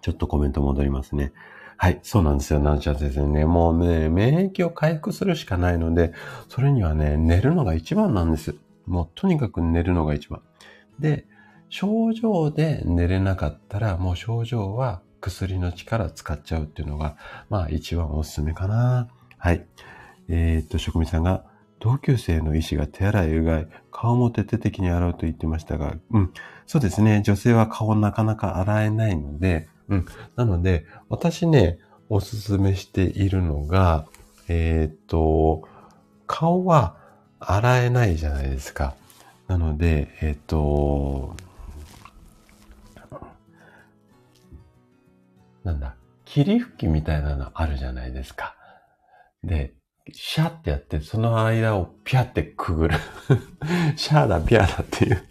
[0.00, 1.32] ちょっとコメント戻りますね。
[1.76, 3.46] はい、そうなんですよ、なんちゃ先生ね。
[3.46, 6.12] もうね、免疫を回復するしかないので、
[6.48, 8.56] それにはね、寝るのが一番なんです。
[8.86, 10.42] もうとにかく寝るのが一番。
[10.98, 11.24] で、
[11.70, 17.16] 症状で寝れなかったら、もう症状は薬の力使っちゃうっていうのが、
[17.48, 19.08] まあ一番おすすめかな。
[19.38, 19.64] はい。
[20.28, 21.44] えー、っと、職味さんが、
[21.78, 26.32] 同級生の医師が手洗いうがい、顔も徹底的に洗うと言ってましたが、うん。
[26.66, 27.22] そうですね。
[27.24, 30.06] 女性は顔なかなか洗えないので、うん。
[30.36, 31.78] なので、私ね、
[32.08, 34.06] おすすめしているのが、
[34.48, 35.68] えっ、と、
[36.26, 36.96] 顔は
[37.38, 38.94] 洗えないじゃないですか。
[39.48, 41.36] なので、えっ、と、
[45.64, 48.54] なんだ、霧吹きみたいなのあるじゃないですか。
[49.42, 49.74] で、
[50.12, 52.96] シャってやって、その間をピャってくぐる。
[53.96, 55.22] シャーだ、ピャーだっていう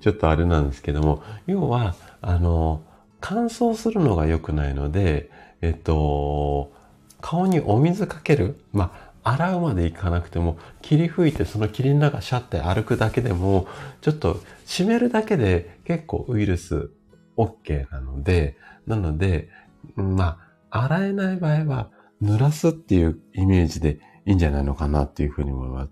[0.00, 2.82] ちょっとあれなんですけども、要は、あの、
[3.22, 5.30] 乾燥するのが良くないので、
[5.62, 6.72] えっと、
[7.20, 8.60] 顔にお水かける。
[8.72, 13.68] まあ、洗うまでいかなくても、霧吹いてその霧の中シャって歩くだけでも、
[14.00, 16.90] ちょっと湿るだけで結構ウイルス
[17.36, 18.56] OK なので、
[18.88, 19.48] なので、
[19.94, 25.90] まあ、洗えない場合は、濡らすっていうイメージでいいんじゃないのかなっていうふうに思います。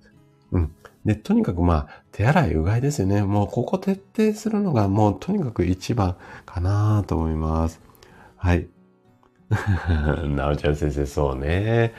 [0.50, 0.74] うん。
[1.04, 3.22] で、とにかくまあ、手洗いうがいですよね。
[3.22, 7.80] もうここ徹底するのがもうとにかく一番かなと思います。
[8.36, 8.68] はい。
[10.28, 11.92] なおちゃん先生、そうね。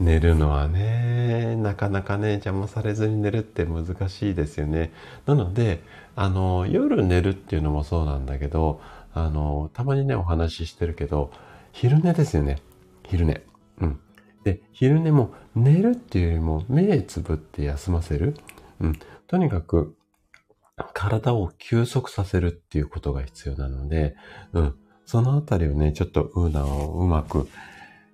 [0.00, 4.92] 寝るのはね、なかなかね、邪魔されずに寝るって難しいですよね。
[5.26, 5.82] なので、
[6.14, 8.80] あの、夜寝るっていうのもそうなんだけど、
[9.12, 11.30] あの、たまにね、お話ししてるけど、
[11.72, 12.58] 昼寝ですよね。
[13.04, 13.42] 昼寝。
[13.80, 14.00] うん。
[14.46, 18.36] で、昼寝も寝るっていうよりも目つぶって休ませる。
[18.78, 18.98] うん。
[19.26, 19.96] とにかく
[20.92, 24.14] 体を休息させるっていうことが必要なので、
[24.52, 24.74] うん。
[25.04, 27.48] そのあたりをね、ちょっとウーナをうまく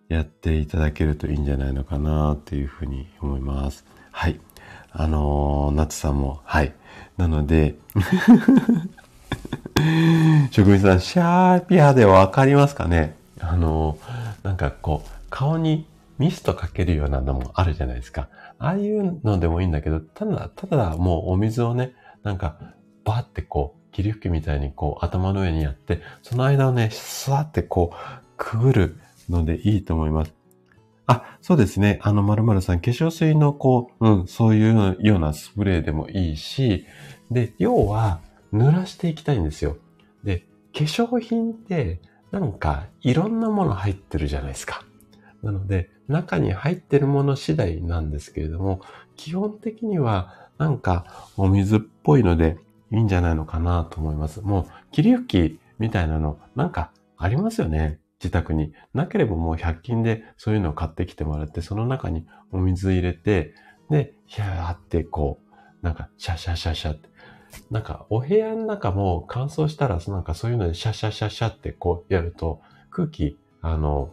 [0.08, 3.84] やっていただけるといいんじゃないのかなっていうふうに思います。
[4.10, 4.40] はい。
[4.90, 6.72] あのー、ナツさんも、はい。
[7.18, 7.74] なので、
[10.50, 13.16] 職人さん、シャーピアでわかりますかね？
[13.38, 18.28] あのー、なんかこう、顔にミストかけるようなのもあるじゃないですか。
[18.58, 22.58] ああいうのでもいいんだけど、ただ、ただもうお水をね、なんか、
[23.04, 30.34] バーってこう、霧吹きみたいにこう、頭の上にやって、その間をね、スワってこう、くぐるのでいいと思います。
[31.06, 31.98] あ、そうですね。
[32.02, 36.86] あの、〇〇さん、化粧水のこう、うん、そういうようなスプレーでもいいし、
[37.30, 38.20] で、要は、
[38.52, 39.76] 濡らしていきたいんですよ。
[40.24, 42.00] で、化粧品って、
[42.30, 44.84] なんか、いろんなもの入ってるじゃないですか。
[45.43, 48.80] なので、中に入ってるもの次第なんですけれども、
[49.16, 52.59] 基本的にはなんかお水っぽいので
[52.90, 54.40] いいんじゃないのかなと思います。
[54.40, 57.99] もう霧吹きみたいなのなんかありますよね。
[58.20, 58.72] 自宅に。
[58.95, 63.55] なければもう100均でそういうのを買ってきてもらって、その中にお水入れて、
[63.90, 67.09] で、ひゃーってこう、なんかシャシャシャシャって。
[67.70, 74.12] なんかお部屋の中も乾燥したらなんかそういうのでシャシャシャシャってこうやると空気、あの、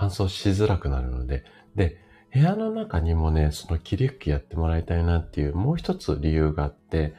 [0.00, 1.44] 乾燥しづらくなるので、
[1.76, 1.98] で、
[2.32, 7.12] 部屋の中にもね、その霧吹きやってもらいたいなっていうもう一つ理由があって、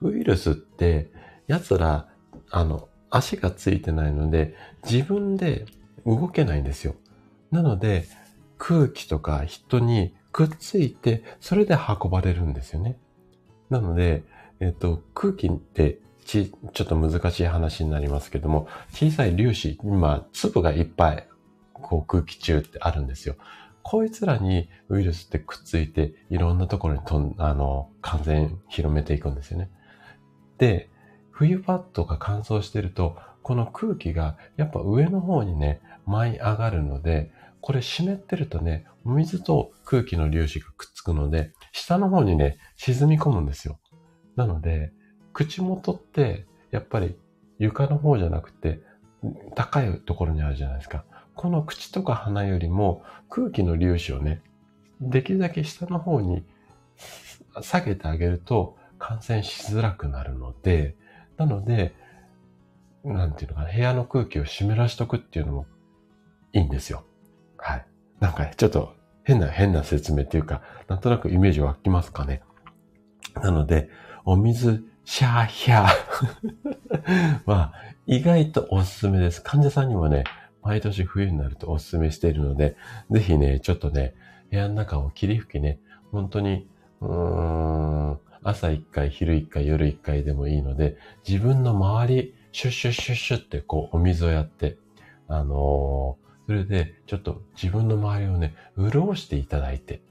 [0.00, 1.12] ウイルスって
[1.46, 2.08] 奴ら、
[2.50, 5.64] あの、足がついてないので、自分で
[6.04, 6.96] 動けないんですよ。
[7.52, 8.04] なので、
[8.58, 12.98] 空気とか人にくっついて、それで運ばれるんですよね。
[13.70, 14.24] なので、
[14.58, 21.28] えっと、空気ってち、ちょっと難しい話になりますけども、小さい粒子、今、粒がいっぱい
[21.84, 23.36] こう空気中ってあるんですよ。
[23.82, 29.70] こいつらにウイルスってくっついて、いろんなところにとん、あの、感染広めていくんですよね。
[30.56, 30.88] で、
[31.30, 37.30] 冬パッドが乾燥してると、この空気がやっぱ上の方にね、舞い上がるので、
[37.60, 43.78] これ湿ってるとね、お水と空気の粒子がくっつくので、下の方にね、沈み込むんですよ。
[44.36, 44.92] なので、
[45.34, 47.16] 口元って、やっぱり
[47.58, 48.80] 床の方じゃなくて、
[49.54, 51.04] 高いところにあるじゃないですか。
[51.44, 54.40] この口とか鼻よりも空気の粒子をね、
[55.02, 56.42] できるだけ下の方に
[57.60, 60.96] 下げてあげると感染しづらくなるので、
[61.36, 61.94] なので、
[63.04, 65.66] なんていうのかな、部屋の空気を湿らしとくっていうのも
[66.54, 67.04] いいんですよ。
[67.58, 67.86] はい。
[68.20, 72.40] なんか、ちょっと変な変な説明っていうか、なんとなくイメージ湧きますかね。
[73.34, 73.90] なので、
[74.24, 77.74] お水、シャーヒャー は
[78.06, 79.42] 意外とおすすめです。
[79.42, 80.24] 患者さんにもね、
[80.64, 82.76] 毎年冬になるとお勧めしているので、
[83.10, 84.14] ぜひね、ちょっとね、
[84.50, 85.78] 部屋の中を霧吹きね、
[86.10, 86.66] 本当に、
[87.00, 90.96] うーん、朝一回、昼一回、夜一回でもいいので、
[91.26, 94.78] 自分の周り、シュッシュッシュッシュってこう、お水をやって、
[95.28, 100.02] あのー、それで、ちょっと自分の周りをね、潤していただいて、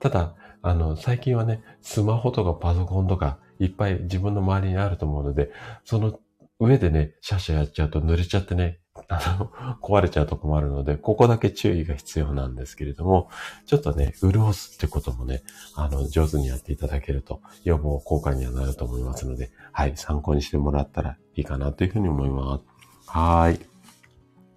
[0.00, 5.50] ただ、あの、最近はね、スマホとかパソコンとか、いっぱい自分の周りにあると思うので、
[5.84, 6.18] その
[6.58, 13.28] 上でね、シャシャやっちゃうと濡れちゃってね、あの、壊れちゃうと困るので、ここだけ注意が必要なんですけれども、
[13.66, 15.42] ちょっとね、潤すってこともね、
[15.74, 23.10] あの、上手にやっていただけると予防効果にはなると思いますので、はい、参考にしてもらったらいいかなというふうに思います。
[23.10, 23.60] はい。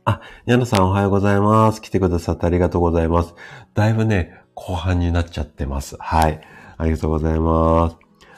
[0.06, 1.82] あ、矢野さんおはようございます。
[1.82, 3.36] 来てくださってありがとうございます。
[3.74, 5.98] だいぶね、後半になっちゃってます。
[6.00, 6.42] はい。
[6.78, 7.98] ありがとうございます。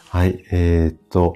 [0.10, 1.36] はい、えー、っと、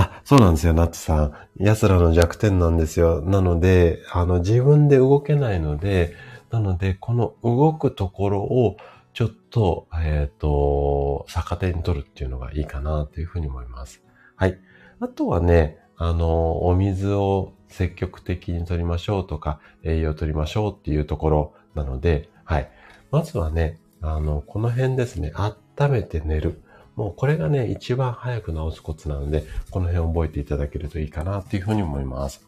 [0.00, 1.32] あ、そうなんですよ、ナッツさん。
[1.56, 3.20] 奴らの弱点なんですよ。
[3.20, 6.14] なので、あの、自分で動けないので、
[6.52, 8.76] なので、この動くところを、
[9.12, 14.00] ちょっと、えっ、ー、と、逆手に取るっていうのがいいかなというふうに思います。
[14.36, 14.60] はい。
[15.00, 22.70] あとはね、あの、お水を積極的に取りましょうとか、栄養を取りましょうっていうところなので、はい。
[23.10, 26.62] まずはね、あの、この辺ですね、温めて寝る。
[26.98, 32.44] もうこれがね、一番早く治すコツなので、この辺覚えていただけるといいかなっていうふうに思います。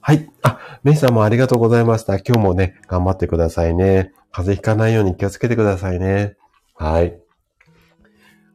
[0.00, 0.28] はい。
[0.42, 2.18] あ、メイさんもありがとうございました。
[2.18, 4.12] 今日もね、頑張ってくださいね。
[4.32, 6.36] 風邪ひかないように気をつけてくださいね。
[6.74, 7.16] はい。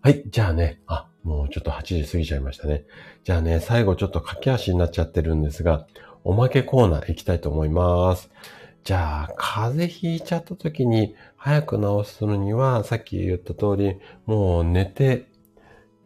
[0.02, 0.24] はい。
[0.28, 2.84] じゃあね、あ、もうちょっと8時過ぎちゃいましたね。
[3.24, 5.88] じゃあね、最後ちょっと駆け足になっちゃってるんですが、
[6.26, 8.30] おまけコーナー行きたいと思います。
[8.84, 15.29] じゃあ、風邪ひいちゃった時に早く治すのには、さっき言った通り、もう寝て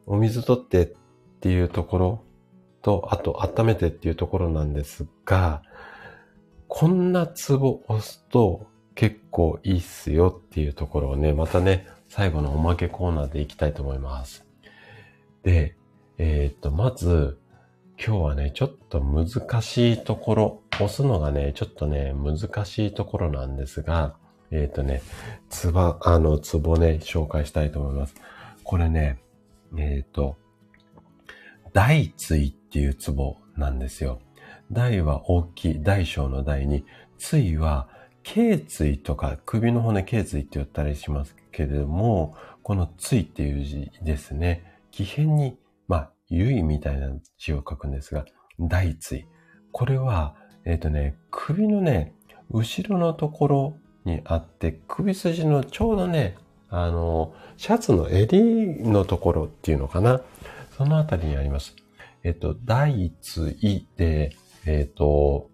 [0.05, 0.93] お水取ってっ
[1.39, 2.23] ていうところ
[2.81, 5.61] と、あと温めてっていうところなんですが、
[6.67, 14.45] こんなツボ押すと結構いいっすよっていうところをね、またね、最後のおまけコーナーでいきたいと思います。
[15.43, 15.75] で、
[16.17, 17.39] えー、っと、まず、
[18.03, 24.15] 今日はね、ちょっと難しいところ、押すのがね、ちょっとね、難しいところなんですが、
[24.51, 25.01] えー、っとね、
[25.49, 28.15] つば、あの、ツボね、紹介したいと思います。
[28.63, 29.22] これね、
[29.77, 30.37] えっ、ー、と、
[31.73, 34.19] 大椎っていうツボなんですよ。
[34.71, 36.85] 大は大きい、大小の大に、
[37.17, 37.87] 椎は
[38.23, 44.79] 頸椎とか首の骨頸椎って言ったりしますけれども、この椎っていう字ですね。
[44.91, 45.57] 気変に、
[45.87, 48.25] まあ、唯みたいな字を書くんですが、
[48.59, 49.25] 大椎。
[49.71, 52.13] これは、えっ、ー、とね、首のね、
[52.49, 56.35] 後ろのところにあって、首筋のちょうどね、
[56.75, 60.21] あの、シャツの襟のところっていうのかな？
[60.75, 61.75] そのあたりにあります。
[62.23, 65.51] えっと、第一位で、えっと、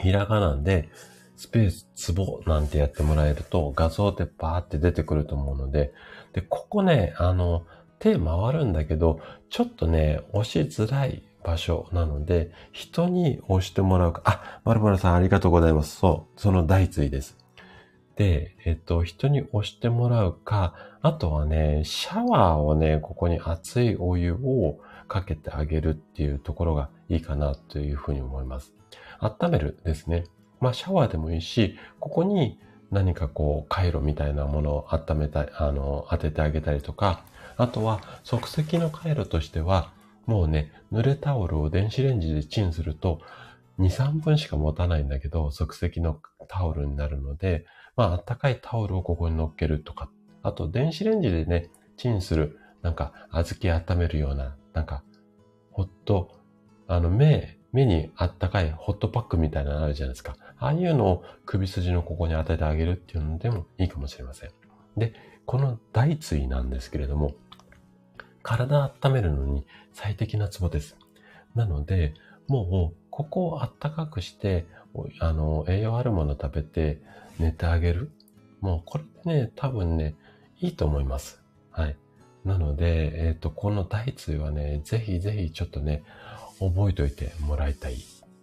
[0.00, 0.88] ひらがなんで、
[1.36, 5.92] スペース、ツボなんてやってもらえると画像でバーって出てくると思うので、
[6.32, 7.64] で、ここね、あの、
[8.00, 9.20] 手回るんだけど、
[9.50, 15.96] ちょっとね、押しづらい場所なので、人に押してもらうか、あ、まるまるさんありがとうございます。
[15.96, 17.36] そう、その大椎です。
[18.16, 28.72] で、えっと、人に押してもらうか、あとはね、シャワーをね、ここに熱いお湯をかけてあげるっていうところがいいかなというふうに思います。
[29.20, 30.24] 温めるですね。
[30.60, 32.58] まあ、シャワーでもいいし、ここに
[32.90, 37.24] 何かこう、回路みたいなものを温めた、あの、当ててあげたりとか、
[37.56, 39.92] あとは即席の回路としては、
[40.26, 43.20] もうね、濡れタオルを電子レンジでチンすると、
[43.78, 47.66] 2、3分しか持たないんだけど、即席のタオルになるので、
[47.96, 50.10] まあ、あったかいタオルをここに乗っけるとか、
[50.42, 55.02] あと、電子レンジでね、チンする、なんか、小豆温めるような、なんか、
[55.70, 56.30] ホット、
[56.86, 60.36] あの、目、目にあったかいホットパックみたいなのあるじゃないですか。
[60.58, 64.50] ああいうのを首筋のここに当ててあげるっていうのでもいいかもしれません。
[64.96, 65.12] で、
[65.44, 67.32] この大椎なんですけれども、
[68.44, 70.96] 体温めるのに最適なツボです。
[71.56, 72.14] なので、
[72.46, 74.66] もう、ここをあったかくして、
[75.18, 77.00] あの、栄養あるもの食べて
[77.38, 78.10] 寝てあげる？
[78.60, 80.14] もうこれね、多分ね、
[80.60, 81.42] いいと思います。
[81.70, 81.96] はい。
[82.44, 86.02] なので、えっ、ー、と、この大椎はね、ぜひぜひちょっとね、
[86.58, 87.96] 覚えておいてもらいたい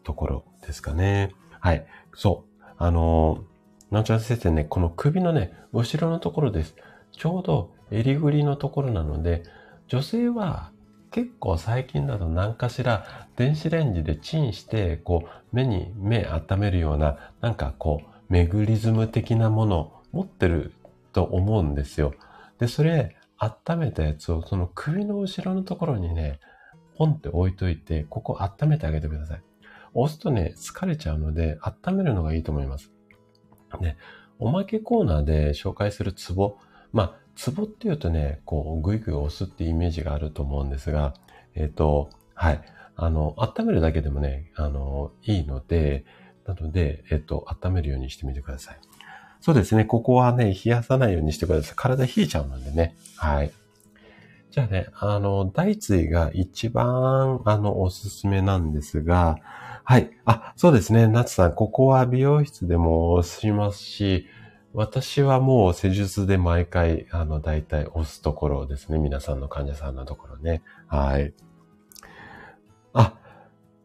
[0.04, 1.32] ところですかね。
[1.60, 1.86] はい。
[2.16, 2.64] そう。
[2.78, 3.44] あの
[3.92, 6.76] なんちゃら先生ね、この首のね、後ろのところです。
[7.12, 9.44] ちょうど襟ぐりのところなので、
[9.88, 10.72] 女性は
[11.12, 20.74] 結構最近だと何かしら電子レンジでチンして、こう、目に目温めるような、なんかこう、メグリズム的なもの持ってる
[21.12, 22.14] と思うんですよ。
[22.60, 26.40] で、それ、温めたやつをその首の後ろのところにね、
[26.96, 29.44] ポンって置いといて、ここ温めてあげてください。
[29.94, 32.94] 押すとね、疲れちゃうので、温めるのがいいと思います。
[33.82, 33.98] で、
[34.40, 36.58] おまけコーナーで紹介するツボ。
[36.94, 41.16] まあ、ツボっていうとね、こう、ぐいぐい押すってイメージがあると思うんですが、
[41.54, 42.62] えっ、ー、と、はい。
[42.96, 46.06] あの、温めるだけでもね、あの、いいので、
[46.46, 48.80] なので、えっ、と、温めるようにしてみてください。
[49.42, 51.76] そうですね、ここはね、冷やさないようにしてください。
[51.76, 52.96] 体冷えちゃうのでね。
[53.18, 53.52] はい。
[54.52, 59.38] じゃあね、あの、大椎が一番、あの、おすすめなんですが、
[59.84, 60.12] はい。
[60.26, 61.08] あ、そうですね。
[61.08, 64.28] 夏さん、ここは美容室でも押しますし、
[64.74, 69.00] 私はもう施術で毎回、あの、大体押すところですね。
[69.00, 70.62] 皆さんの患者さんのところね。
[70.88, 71.34] はい。
[72.94, 73.18] あ、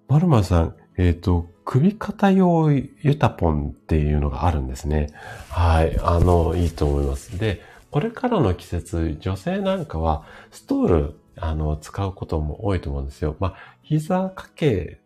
[0.08, 5.08] マルマさん、えっ、ー、と、首肩用ユタポンっていうのがあるんですね。
[5.50, 5.98] はい。
[6.00, 7.38] あの、いいと思います。
[7.40, 7.60] で、
[7.90, 13.34] これからの季節、女性なんかは、ストール、あの、使うことも多いと思うんですよ。
[13.40, 15.00] まあ、膝掛け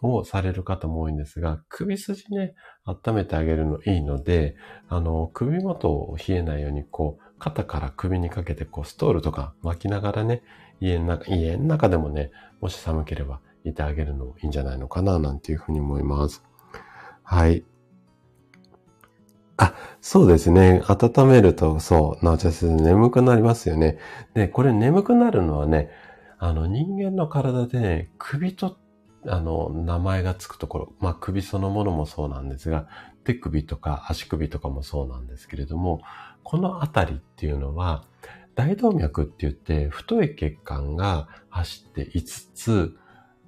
[0.00, 2.54] をされる方も多いんですが、首筋ね、
[2.86, 4.56] 温めてあげるのいいので、
[4.88, 10.42] あの、首元を冷えないように、こう、肩から首にかけて、こう、ストールとか巻きながらね、
[10.80, 12.30] 家の中、家の中でもね、
[12.62, 13.40] もし寒ければ
[13.70, 16.42] いてあげるのもいいんじゃないのかな、なんていうふうに思います。
[17.22, 17.64] はい。
[19.58, 20.82] あ、そうですね。
[20.86, 23.98] 温めると、そう、なおちゃん眠くなりますよね。
[24.34, 25.90] で、これ眠くなるのはね、
[26.38, 28.76] あの、人間の体で、首と、
[29.26, 32.86] あの、名前がつくところ、まあ、首そのものもそうなんですが、
[33.24, 36.02] 手首とか足首とかもそうなんですけれども、
[36.44, 38.04] このあたりっていうのは、
[38.54, 42.96] 大動脈って言って、太い血管が走って5つ、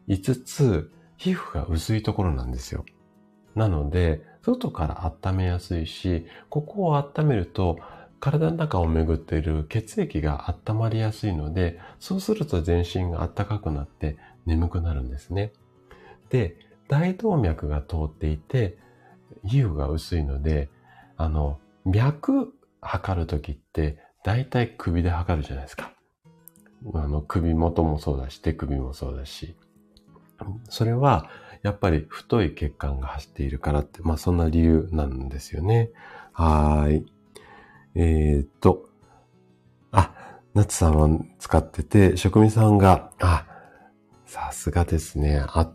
[0.09, 2.85] 5つ、皮膚が薄いところなんですよ。
[3.55, 7.79] なので、外から温めやすいし、ここを温めると、
[8.21, 15.53] 体の中を巡っている血液が温まりやすいので、そうすると全身が暖かくなって眠くなるんですね。
[16.31, 16.57] で、
[16.89, 18.79] 大動脈が通っていて、
[19.45, 20.69] 皮膚が薄いので、
[21.17, 25.93] あの、脈測るときって、大体首で測るじゃないですか。
[26.95, 29.57] あの、首元もそうだし、手首もそうだし。
[30.69, 31.29] それは、
[31.63, 35.91] やっぱり太い血管が走っているからって、まあそんな理由なんですよね。
[36.33, 37.05] はい。
[37.95, 38.89] えー、っと、
[39.91, 40.13] あ、
[40.55, 41.09] 夏さんは
[41.39, 43.47] 使ってて、職味さんが、あ、
[44.27, 45.43] さすがですね。
[45.47, 45.73] あ、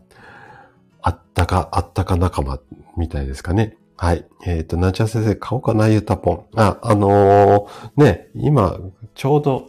[1.01, 2.59] あったか、あったか仲間
[2.97, 3.78] みたいですかね。
[3.97, 4.26] はい。
[4.45, 6.45] えっ、と、なち先生、買おうかな、ゆたぽん。
[6.55, 8.80] あ、あのー、ね、今、
[9.16, 9.68] ちょうど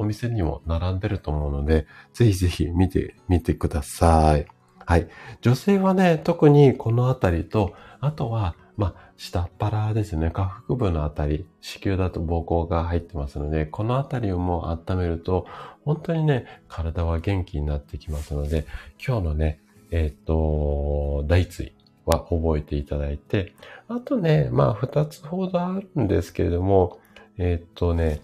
[0.00, 4.46] お店にも並んでると思うので、ぜひぜひ見てみてください。
[4.86, 5.08] はい。
[5.42, 10.30] 女性はね、特にこのあたりと、あとは、まあ、下っ腹ですね。
[10.30, 15.46] 下腹部のあたり、子宮だと膀胱が入ってますので、このあたりをもう温めると、
[15.84, 18.64] 本当にね、体は元気になってきますので、
[19.06, 21.74] 今日のね、えっ、ー、と、大椎
[22.06, 23.52] は覚えていただいて、
[23.86, 27.00] あとね、まあ、二つほどあるんですけれども、
[27.36, 28.22] えっ、ー、とね、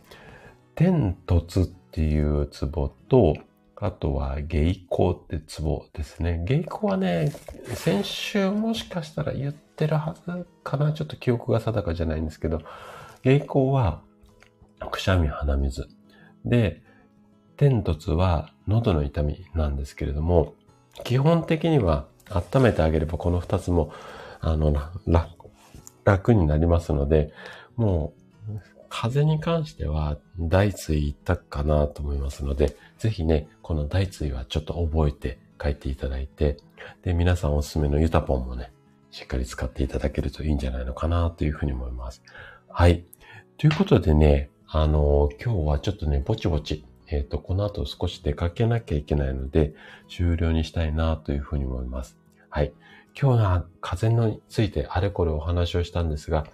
[0.76, 3.34] 天突っていうツボと、
[3.76, 6.44] あとは、芸香ってツボですね。
[6.46, 7.32] 芸香はね、
[7.74, 10.92] 先週もしかしたら言ってるはずかな。
[10.92, 12.60] ちょっと記憶が定かじゃないんですけど、
[13.22, 14.02] 芸香は、
[14.90, 15.88] くしゃみ、鼻水。
[16.44, 16.82] で、
[17.56, 20.52] 天突は喉の痛みなんですけれども、
[21.04, 23.92] 基本的には温めてあげればこの二つも、
[24.40, 24.74] あの、
[26.04, 27.32] 楽になりますので、
[27.76, 28.15] もう
[28.88, 36.58] 風に関しては大椎一択かなと思いますので、ぜひね、この大椎はちょっと覚えて書いていただいて、
[37.02, 38.72] で、皆さんおすすめのユタポンもね、
[39.10, 42.22] しっかり使っていただけるといいんじゃないのかなというふうに思います。
[42.68, 43.04] はい。
[43.58, 49.74] ということでね、あのー、今日はちょっとね、ぼちぼち、えっ、ー、と、この後少し出かけなきゃいけないので、
[50.08, 52.18] 終了にしたいなというふうに思います。
[52.50, 52.72] はい。
[53.18, 56.46] 今日は風についてあれこれお話をしたんですが、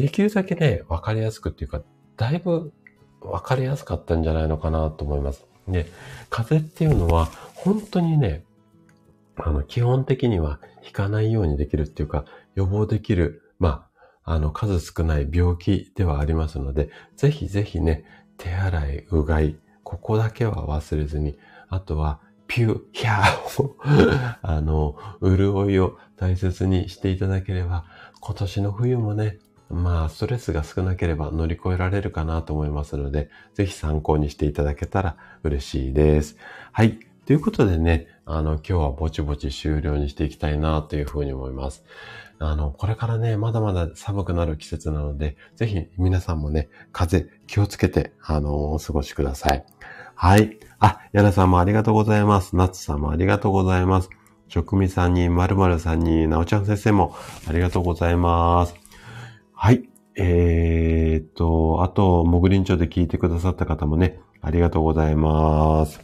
[0.00, 1.82] できるだけね、わかりやすくっていうか、
[2.16, 2.72] だいぶ
[3.20, 5.44] わかりやすかったんじゃないのかなと思います。
[5.68, 5.90] で、
[6.30, 8.44] 風邪っていうのは、本当にね、
[9.36, 12.24] あの、基本的には引かないようにできるっていうか、
[12.54, 13.88] 予防できる、ま
[14.24, 18.04] あ、あの、数少ない病気ではありますので、ぜひぜひね、
[18.38, 23.76] 手洗い、うがい、ここだけは忘れずに、あとは、ピュー、ヒャーを
[24.40, 27.84] あの、潤いを大切にしていただければ、
[28.20, 29.38] 今年の冬もね、
[29.70, 36.36] まあ、ストレスが少なければ乗り越えられるかなと思いますので、ぜひ参考にしていただけたら嬉しいです。
[36.72, 36.98] はい。
[37.24, 41.84] ということでね、あの、今日はぼちぼち終了にしていきたいなというふうに思います。
[42.40, 49.64] あの、これからね、まだまだ寒くなる季節なので、ぜひ皆さんもね、風邪気をつけて、あの、お過ごしください。
[50.16, 50.58] はい。
[50.80, 52.56] あ、やなさんもありがとうございます。
[52.56, 54.10] なつさんもありがとうございます。
[54.48, 57.14] 職味さんに、まるまるさんに、なおちゃん先生も
[57.46, 58.79] ありがとうございます。
[59.62, 59.90] はい。
[60.16, 66.00] えー、っと、あと、もぐりんちょで聞いてくださった方もね、ありがとうございます。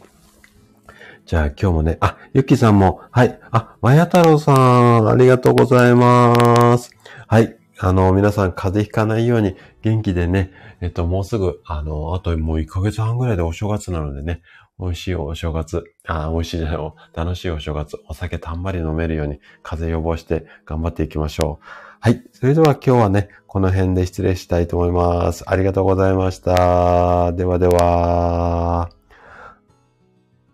[1.25, 3.39] じゃあ今日もね、あ、ゆきさんも、はい。
[3.49, 6.91] あ、まや太郎さん、ありがとうございます。
[7.25, 7.57] はい。
[7.79, 14.43] あの、皆さん風邪ひかないように元気でね、えっと、もうすぐ、あの、あともう1ヶ月半ぐらいでお正月なのでね、
[14.79, 21.86] 美味しいお正月、あ、美味しいじゃない、楽しいお正月、お酒たんまり飲めるように風邪予防して頑張っていきましょう。
[21.99, 22.23] はい。
[22.31, 25.43] それでは今日はね、この辺で失礼したいと思います。
[25.47, 27.31] ありがとうございました。
[27.33, 28.89] ではでは。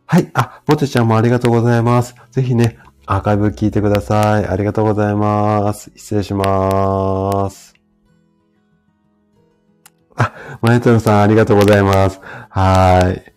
[0.06, 0.32] はい。
[0.34, 2.16] あ、ぼてちゃんもありがとうございます。
[2.32, 4.48] ぜひね、アーカイブ聞いてください。
[4.48, 5.92] ありがとうございます。
[5.96, 7.74] 失礼します。
[10.16, 12.22] あ、マネトロさんありがとうございます。
[12.22, 13.34] はい。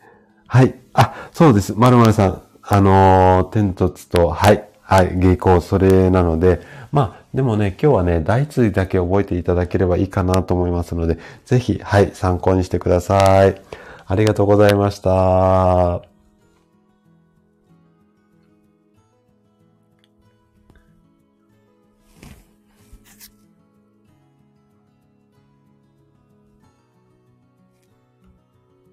[0.46, 0.74] はい。
[0.92, 1.74] あ、そうです。
[1.74, 2.42] まるまるさん。
[2.62, 4.68] あのー、天突と、はい。
[4.80, 5.16] はい。
[5.16, 6.60] 下校、それなので、
[6.96, 13.60] まあ、でもね、今日はね、大通だけ覚えていただければいいかなと思いますので、ぜひ、はい、参考にしてください。
[14.06, 16.15] ありがとうございました。